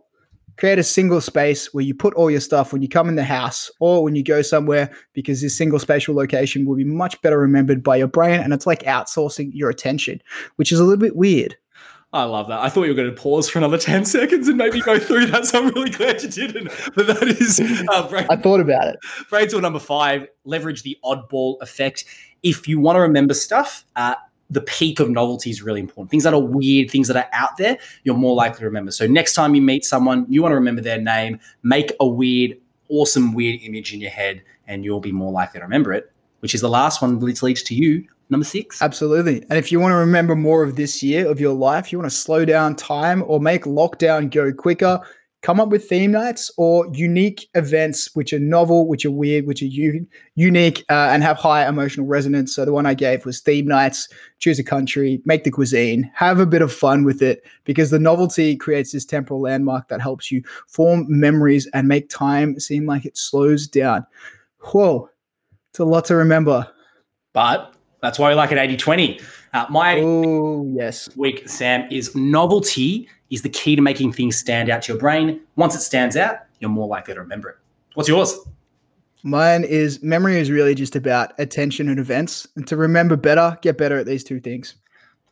create 0.60 0.78
a 0.78 0.84
single 0.84 1.22
space 1.22 1.74
where 1.74 1.86
you 1.86 1.96
put 1.96 2.14
all 2.16 2.30
your 2.30 2.42
stuff 2.42 2.74
when 2.74 2.82
you 2.82 2.90
come 2.90 3.08
in 3.08 3.16
the 3.16 3.24
house 3.24 3.72
or 3.80 4.04
when 4.04 4.14
you 4.14 4.24
go 4.24 4.42
somewhere 4.42 4.92
because 5.14 5.42
this 5.42 5.58
single 5.58 5.80
spatial 5.80 6.14
location 6.14 6.66
will 6.66 6.76
be 6.76 6.84
much 6.84 7.20
better 7.22 7.40
remembered 7.40 7.82
by 7.82 7.96
your 7.96 8.08
brain 8.08 8.42
and 8.42 8.54
it's 8.54 8.68
like 8.68 8.84
outsourcing 8.84 9.52
your 9.54 9.70
attention 9.70 10.22
which 10.58 10.74
is 10.74 10.80
a 10.80 10.84
little 10.84 11.00
bit 11.00 11.16
weird 11.16 11.56
I 12.12 12.24
love 12.24 12.48
that. 12.48 12.60
I 12.60 12.70
thought 12.70 12.86
you 12.86 12.90
were 12.90 12.96
going 12.96 13.14
to 13.14 13.22
pause 13.22 13.48
for 13.48 13.60
another 13.60 13.78
10 13.78 14.04
seconds 14.18 14.48
and 14.48 14.58
maybe 14.58 14.82
go 14.82 14.98
through 14.98 15.28
that. 15.28 15.46
So 15.46 15.60
I'm 15.60 15.68
really 15.76 15.92
glad 15.92 16.24
you 16.24 16.30
didn't. 16.30 16.72
But 16.96 17.06
that 17.06 17.22
is. 17.22 17.60
Uh, 17.88 18.08
brain, 18.10 18.26
I 18.32 18.36
thought 18.36 18.60
about 18.60 18.88
it. 18.88 18.96
Brain 19.30 19.48
tool 19.48 19.62
number 19.62 19.78
five 19.78 20.28
leverage 20.44 20.82
the 20.82 20.98
oddball 21.06 21.62
effect. 21.62 22.06
If 22.42 22.68
you 22.68 22.80
want 22.80 22.96
to 22.96 23.02
remember 23.02 23.36
stuff, 23.36 23.86
uh, 23.96 24.16
the 24.50 24.62
peak 24.62 25.00
of 25.00 25.10
novelty 25.10 25.50
is 25.50 25.62
really 25.62 25.80
important. 25.80 26.10
Things 26.10 26.24
that 26.24 26.34
are 26.34 26.42
weird, 26.42 26.90
things 26.90 27.08
that 27.08 27.18
are 27.18 27.30
out 27.34 27.58
there, 27.58 27.78
you're 28.04 28.16
more 28.16 28.36
likely 28.36 28.60
to 28.60 28.66
remember. 28.66 28.92
So 28.92 29.06
next 29.06 29.34
time 29.34 29.56
you 29.56 29.62
meet 29.62 29.86
someone, 29.86 30.26
you 30.28 30.42
want 30.42 30.52
to 30.52 30.56
remember 30.56 30.82
their 30.82 31.00
name, 31.00 31.40
make 31.64 31.92
a 32.00 32.08
weird, 32.08 32.58
awesome, 32.90 33.34
weird 33.34 33.62
image 33.62 33.94
in 33.94 34.02
your 34.02 34.10
head, 34.10 34.42
and 34.68 34.84
you'll 34.84 35.00
be 35.00 35.12
more 35.12 35.32
likely 35.32 35.60
to 35.60 35.64
remember 35.64 35.94
it, 35.94 36.12
which 36.40 36.56
is 36.56 36.62
the 36.62 36.70
last 36.70 37.02
one, 37.02 37.20
which 37.20 37.44
leads 37.44 37.62
to 37.64 37.76
you, 37.76 38.08
number 38.30 38.46
six. 38.46 38.82
Absolutely. 38.82 39.44
And 39.50 39.60
if 39.60 39.72
you 39.72 39.80
want 39.80 39.92
to 39.92 39.98
remember 39.98 40.36
more 40.36 40.64
of 40.64 40.76
this 40.76 41.04
year 41.04 41.30
of 41.30 41.40
your 41.40 41.54
life, 41.54 41.92
you 41.92 42.00
want 42.00 42.10
to 42.10 42.18
slow 42.18 42.46
down 42.46 42.76
time 42.76 43.24
or 43.28 43.40
make 43.40 43.64
lockdown 43.64 44.32
go 44.32 44.52
quicker, 44.52 45.02
come 45.42 45.60
up 45.60 45.70
with 45.70 45.88
theme 45.88 46.12
nights 46.12 46.52
or 46.58 46.88
unique 46.94 47.48
events 47.54 48.10
which 48.14 48.34
are 48.34 48.40
novel, 48.40 48.88
which 48.88 49.06
are 49.06 49.12
weird, 49.12 49.48
which 49.48 49.62
are 49.62 49.68
u- 49.68 50.06
unique 50.36 50.84
uh, 50.90 51.10
and 51.12 51.24
have 51.24 51.38
high 51.38 51.68
emotional 51.68 52.06
resonance. 52.06 52.54
So 52.54 52.66
the 52.66 52.74
one 52.74 52.86
I 52.86 52.94
gave 52.94 53.26
was 53.26 53.40
theme 53.40 53.66
nights. 53.66 54.10
Choose 54.40 54.60
a 54.60 54.64
country, 54.64 55.22
make 55.26 55.46
the 55.46 55.52
cuisine, 55.52 56.12
have 56.14 56.40
a 56.40 56.46
bit 56.46 56.62
of 56.62 56.74
fun 56.74 57.04
with 57.04 57.22
it 57.22 57.44
because 57.64 57.90
the 57.90 58.00
novelty 58.00 58.56
creates 58.56 58.92
this 58.92 59.06
temporal 59.06 59.42
landmark 59.42 59.88
that 59.88 60.02
helps 60.02 60.32
you 60.32 60.44
form 60.68 61.06
memories 61.08 61.68
and 61.74 61.88
make 61.88 62.10
time 62.10 62.60
seem 62.60 62.86
like 62.86 63.06
it 63.06 63.18
slows 63.18 63.68
down. 63.68 64.06
Whoa, 64.60 65.10
it's 65.72 65.80
a 65.80 65.86
lot 65.86 66.06
to 66.06 66.16
remember. 66.16 66.68
But 67.34 67.74
that's 68.02 68.18
why 68.18 68.30
we 68.30 68.36
like 68.36 68.52
it 68.52 68.58
80 68.58 68.78
20. 68.78 69.20
Uh, 69.54 69.66
my 69.70 70.00
oh, 70.00 70.72
yes. 70.76 71.16
week, 71.16 71.48
Sam, 71.50 71.88
is 71.92 72.16
novelty 72.16 73.10
is 73.30 73.42
the 73.42 73.50
key 73.50 73.76
to 73.76 73.82
making 73.82 74.14
things 74.14 74.38
stand 74.38 74.70
out 74.70 74.84
to 74.84 74.94
your 74.94 75.00
brain. 75.00 75.42
Once 75.56 75.76
it 75.76 75.82
stands 75.82 76.16
out, 76.16 76.40
you're 76.60 76.70
more 76.70 76.88
likely 76.88 77.14
to 77.14 77.20
remember 77.20 77.50
it. 77.50 77.58
What's 77.94 78.10
yours? 78.10 78.38
Mine 79.24 79.64
is 79.64 80.02
memory 80.02 80.40
is 80.40 80.50
really 80.50 80.76
just 80.76 80.96
about 80.96 81.34
attention 81.40 81.90
and 81.90 82.00
events. 82.00 82.48
And 82.56 82.66
to 82.68 82.78
remember 82.78 83.16
better, 83.18 83.58
get 83.62 83.78
better 83.78 83.98
at 83.98 84.06
these 84.06 84.24
two 84.24 84.40
things. 84.40 84.76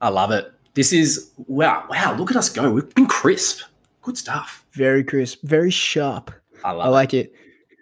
I 0.01 0.09
love 0.09 0.31
it. 0.31 0.51
This 0.73 0.93
is 0.93 1.31
wow, 1.47 1.85
wow, 1.89 2.15
look 2.15 2.29
at 2.29 2.37
us 2.37 2.49
go. 2.49 2.71
We've 2.71 2.93
been 2.93 3.07
crisp. 3.07 3.61
Good 4.01 4.17
stuff. 4.17 4.65
Very 4.73 5.03
crisp, 5.03 5.39
very 5.43 5.71
sharp. 5.71 6.31
I 6.63 6.71
love 6.71 6.87
I 6.87 6.89
like 6.89 7.13
it. 7.13 7.33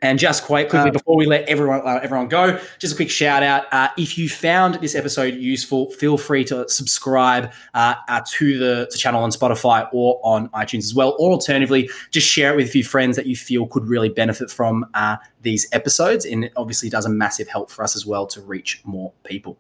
And 0.06 0.20
just 0.20 0.44
quite 0.44 0.70
quickly, 0.70 0.92
uh, 0.92 0.94
before 0.94 1.18
we 1.18 1.26
let 1.26 1.50
everyone 1.50 1.82
uh, 1.84 2.00
everyone 2.04 2.28
go, 2.28 2.60
just 2.78 2.94
a 2.94 2.96
quick 2.96 3.10
shout 3.10 3.42
out. 3.42 3.66
Uh, 3.72 3.90
if 3.98 4.20
you 4.20 4.30
found 4.30 4.76
this 4.76 4.94
episode 4.94 5.34
useful, 5.34 5.90
feel 5.90 6.16
free 6.16 6.44
to 6.44 6.70
subscribe 6.70 7.52
uh, 7.74 7.96
uh, 8.08 8.22
to 8.34 8.60
the 8.60 8.88
to 8.92 8.98
channel 9.00 9.24
on 9.24 9.32
Spotify 9.32 9.90
or 9.92 10.20
on 10.24 10.48
iTunes 10.50 10.84
as 10.84 10.94
well. 10.94 11.16
Or 11.18 11.32
alternatively, 11.32 11.90
just 12.12 12.28
share 12.28 12.54
it 12.54 12.56
with 12.56 12.68
a 12.68 12.70
few 12.70 12.84
friends 12.84 13.16
that 13.16 13.26
you 13.26 13.36
feel 13.36 13.66
could 13.66 13.88
really 13.88 14.10
benefit 14.10 14.52
from 14.52 14.86
uh, 14.94 15.18
these 15.42 15.68
episodes. 15.72 16.24
And 16.24 16.46
it 16.46 16.54
obviously 16.56 16.90
does 16.90 17.08
a 17.08 17.10
massive 17.10 17.48
help 17.48 17.72
for 17.72 17.84
us 17.84 17.96
as 17.96 18.06
well 18.06 18.28
to 18.28 18.42
reach 18.42 18.82
more 18.86 19.12
people. 19.24 19.58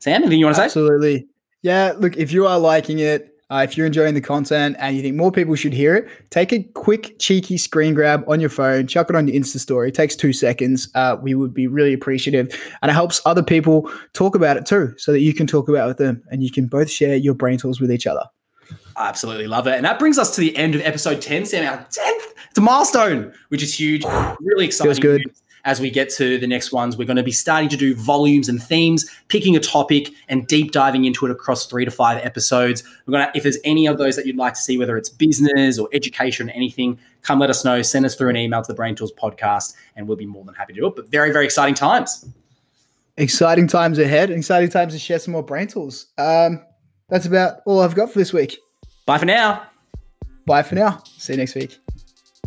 Sam, 0.00 0.22
anything 0.22 0.40
you 0.40 0.46
want 0.46 0.56
to 0.56 0.60
say? 0.60 0.64
Absolutely. 0.64 1.28
Yeah, 1.62 1.94
look, 1.96 2.16
if 2.16 2.32
you 2.32 2.48
are 2.48 2.58
liking 2.58 2.98
it, 2.98 3.33
uh, 3.50 3.64
if 3.68 3.76
you're 3.76 3.86
enjoying 3.86 4.14
the 4.14 4.20
content 4.20 4.76
and 4.78 4.96
you 4.96 5.02
think 5.02 5.16
more 5.16 5.30
people 5.30 5.54
should 5.54 5.72
hear 5.72 5.94
it, 5.94 6.08
take 6.30 6.52
a 6.52 6.62
quick, 6.62 7.18
cheeky 7.18 7.58
screen 7.58 7.94
grab 7.94 8.24
on 8.26 8.40
your 8.40 8.48
phone, 8.48 8.86
chuck 8.86 9.10
it 9.10 9.16
on 9.16 9.28
your 9.28 9.36
Insta 9.36 9.58
story. 9.58 9.88
It 9.88 9.94
takes 9.94 10.16
two 10.16 10.32
seconds. 10.32 10.88
Uh, 10.94 11.16
we 11.20 11.34
would 11.34 11.52
be 11.52 11.66
really 11.66 11.92
appreciative. 11.92 12.48
And 12.80 12.90
it 12.90 12.94
helps 12.94 13.20
other 13.26 13.42
people 13.42 13.90
talk 14.12 14.34
about 14.34 14.56
it 14.56 14.66
too, 14.66 14.94
so 14.96 15.12
that 15.12 15.20
you 15.20 15.34
can 15.34 15.46
talk 15.46 15.68
about 15.68 15.84
it 15.84 15.88
with 15.88 15.98
them 15.98 16.22
and 16.30 16.42
you 16.42 16.50
can 16.50 16.66
both 16.66 16.90
share 16.90 17.16
your 17.16 17.34
brain 17.34 17.58
tools 17.58 17.80
with 17.80 17.92
each 17.92 18.06
other. 18.06 18.22
I 18.96 19.08
absolutely 19.08 19.46
love 19.46 19.66
it. 19.66 19.74
And 19.74 19.84
that 19.84 19.98
brings 19.98 20.18
us 20.18 20.34
to 20.36 20.40
the 20.40 20.56
end 20.56 20.74
of 20.74 20.80
episode 20.80 21.20
10, 21.20 21.46
Sam, 21.46 21.66
our 21.66 21.84
10th. 21.84 22.32
It's 22.48 22.58
a 22.58 22.60
milestone, 22.60 23.34
which 23.48 23.62
is 23.62 23.78
huge. 23.78 24.04
Really 24.40 24.66
exciting. 24.66 24.94
Feels 24.94 25.00
good. 25.00 25.22
News 25.26 25.43
as 25.64 25.80
we 25.80 25.90
get 25.90 26.10
to 26.10 26.38
the 26.38 26.46
next 26.46 26.72
ones. 26.72 26.96
We're 26.96 27.06
going 27.06 27.16
to 27.16 27.22
be 27.22 27.32
starting 27.32 27.68
to 27.70 27.76
do 27.76 27.94
volumes 27.94 28.48
and 28.48 28.62
themes, 28.62 29.10
picking 29.28 29.56
a 29.56 29.60
topic 29.60 30.10
and 30.28 30.46
deep 30.46 30.72
diving 30.72 31.04
into 31.04 31.24
it 31.26 31.32
across 31.32 31.66
three 31.66 31.84
to 31.84 31.90
five 31.90 32.24
episodes. 32.24 32.82
We're 33.06 33.12
going 33.12 33.26
to, 33.26 33.32
if 33.36 33.42
there's 33.42 33.58
any 33.64 33.86
of 33.86 33.98
those 33.98 34.16
that 34.16 34.26
you'd 34.26 34.36
like 34.36 34.54
to 34.54 34.60
see, 34.60 34.78
whether 34.78 34.96
it's 34.96 35.08
business 35.08 35.78
or 35.78 35.88
education 35.92 36.50
or 36.50 36.52
anything, 36.52 36.98
come 37.22 37.38
let 37.38 37.50
us 37.50 37.64
know. 37.64 37.82
Send 37.82 38.04
us 38.04 38.14
through 38.14 38.30
an 38.30 38.36
email 38.36 38.62
to 38.62 38.68
the 38.68 38.74
Brain 38.74 38.94
Tools 38.94 39.12
podcast, 39.12 39.74
and 39.96 40.06
we'll 40.06 40.16
be 40.16 40.26
more 40.26 40.44
than 40.44 40.54
happy 40.54 40.74
to 40.74 40.80
do 40.80 40.86
it. 40.86 40.96
But 40.96 41.08
very, 41.08 41.32
very 41.32 41.44
exciting 41.44 41.74
times. 41.74 42.26
Exciting 43.16 43.66
times 43.68 43.98
ahead. 43.98 44.30
Exciting 44.30 44.70
times 44.70 44.92
to 44.92 44.98
share 44.98 45.18
some 45.18 45.32
more 45.32 45.42
Brain 45.42 45.68
Tools. 45.68 46.06
Um, 46.18 46.62
that's 47.08 47.26
about 47.26 47.60
all 47.64 47.80
I've 47.80 47.94
got 47.94 48.10
for 48.10 48.18
this 48.18 48.32
week. 48.32 48.58
Bye 49.06 49.18
for 49.18 49.26
now. 49.26 49.66
Bye 50.46 50.62
for 50.62 50.74
now. 50.74 51.02
See 51.04 51.32
you 51.32 51.38
next 51.38 51.54
week. 51.54 51.78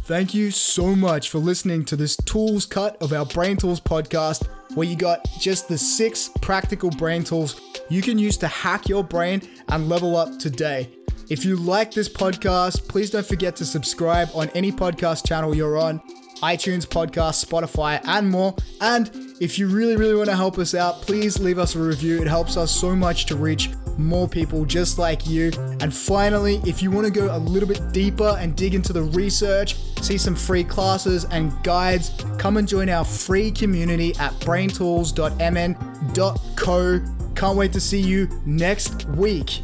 Thank 0.08 0.34
you 0.34 0.52
so 0.52 0.96
much 0.96 1.30
for 1.30 1.40
listening 1.40 1.84
to 1.84 1.98
this 1.98 2.16
tools 2.16 2.66
cut 2.66 2.96
of 3.02 3.12
our 3.12 3.26
Brain 3.26 3.58
Tools 3.58 3.82
podcast, 3.82 4.48
where 4.74 4.88
you 4.88 4.96
got 4.96 5.28
just 5.38 5.68
the 5.68 5.78
six 5.78 6.30
practical 6.42 6.90
brain 6.92 7.26
tools 7.26 7.60
you 7.90 8.02
can 8.02 8.18
use 8.18 8.38
to 8.38 8.48
hack 8.48 8.88
your 8.88 9.04
brain 9.04 9.42
and 9.68 9.90
level 9.90 10.16
up 10.16 10.40
today. 10.40 10.90
If 11.30 11.44
you 11.44 11.58
like 11.58 11.92
this 11.92 12.08
podcast, 12.08 12.88
please 12.88 13.10
don't 13.10 13.26
forget 13.26 13.58
to 13.58 13.66
subscribe 13.66 14.30
on 14.34 14.48
any 14.52 14.72
podcast 14.72 15.28
channel 15.28 15.54
you're 15.54 15.78
on 15.78 16.00
iTunes, 16.38 16.88
podcast, 16.88 17.46
Spotify, 17.46 18.00
and 18.06 18.30
more. 18.30 18.56
And 18.80 19.12
if 19.42 19.60
you 19.60 19.68
really, 19.68 19.98
really 19.98 20.16
want 20.16 20.30
to 20.30 20.38
help 20.38 20.58
us 20.58 20.74
out, 20.74 21.02
please 21.02 21.38
leave 21.38 21.60
us 21.60 21.76
a 21.76 21.80
review. 21.80 22.22
It 22.22 22.30
helps 22.30 22.56
us 22.56 22.72
so 22.72 22.96
much 22.96 23.26
to 23.26 23.36
reach 23.36 23.72
more 23.98 24.28
people 24.28 24.66
just 24.66 24.98
like 24.98 25.28
you. 25.28 25.52
And 25.80 25.94
finally, 25.94 26.62
if 26.66 26.82
you 26.82 26.92
want 26.92 27.06
to 27.06 27.12
go 27.12 27.36
a 27.36 27.40
little 27.40 27.68
bit 27.68 27.92
deeper 27.92 28.38
and 28.40 28.56
dig 28.56 28.76
into 28.76 28.94
the 28.94 29.04
research, 29.04 29.76
see 30.02 30.18
some 30.18 30.36
free 30.36 30.64
classes 30.64 31.26
and 31.26 31.52
guides, 31.64 32.24
come 32.38 32.58
and 32.58 32.68
join 32.68 32.90
our 32.90 33.06
free 33.06 33.52
community 33.52 34.16
at 34.20 34.34
braintools.mn.co. 34.34 37.02
Can't 37.36 37.58
wait 37.58 37.74
to 37.74 37.80
see 37.80 38.02
you 38.02 38.28
next 38.46 39.06
week. 39.10 39.62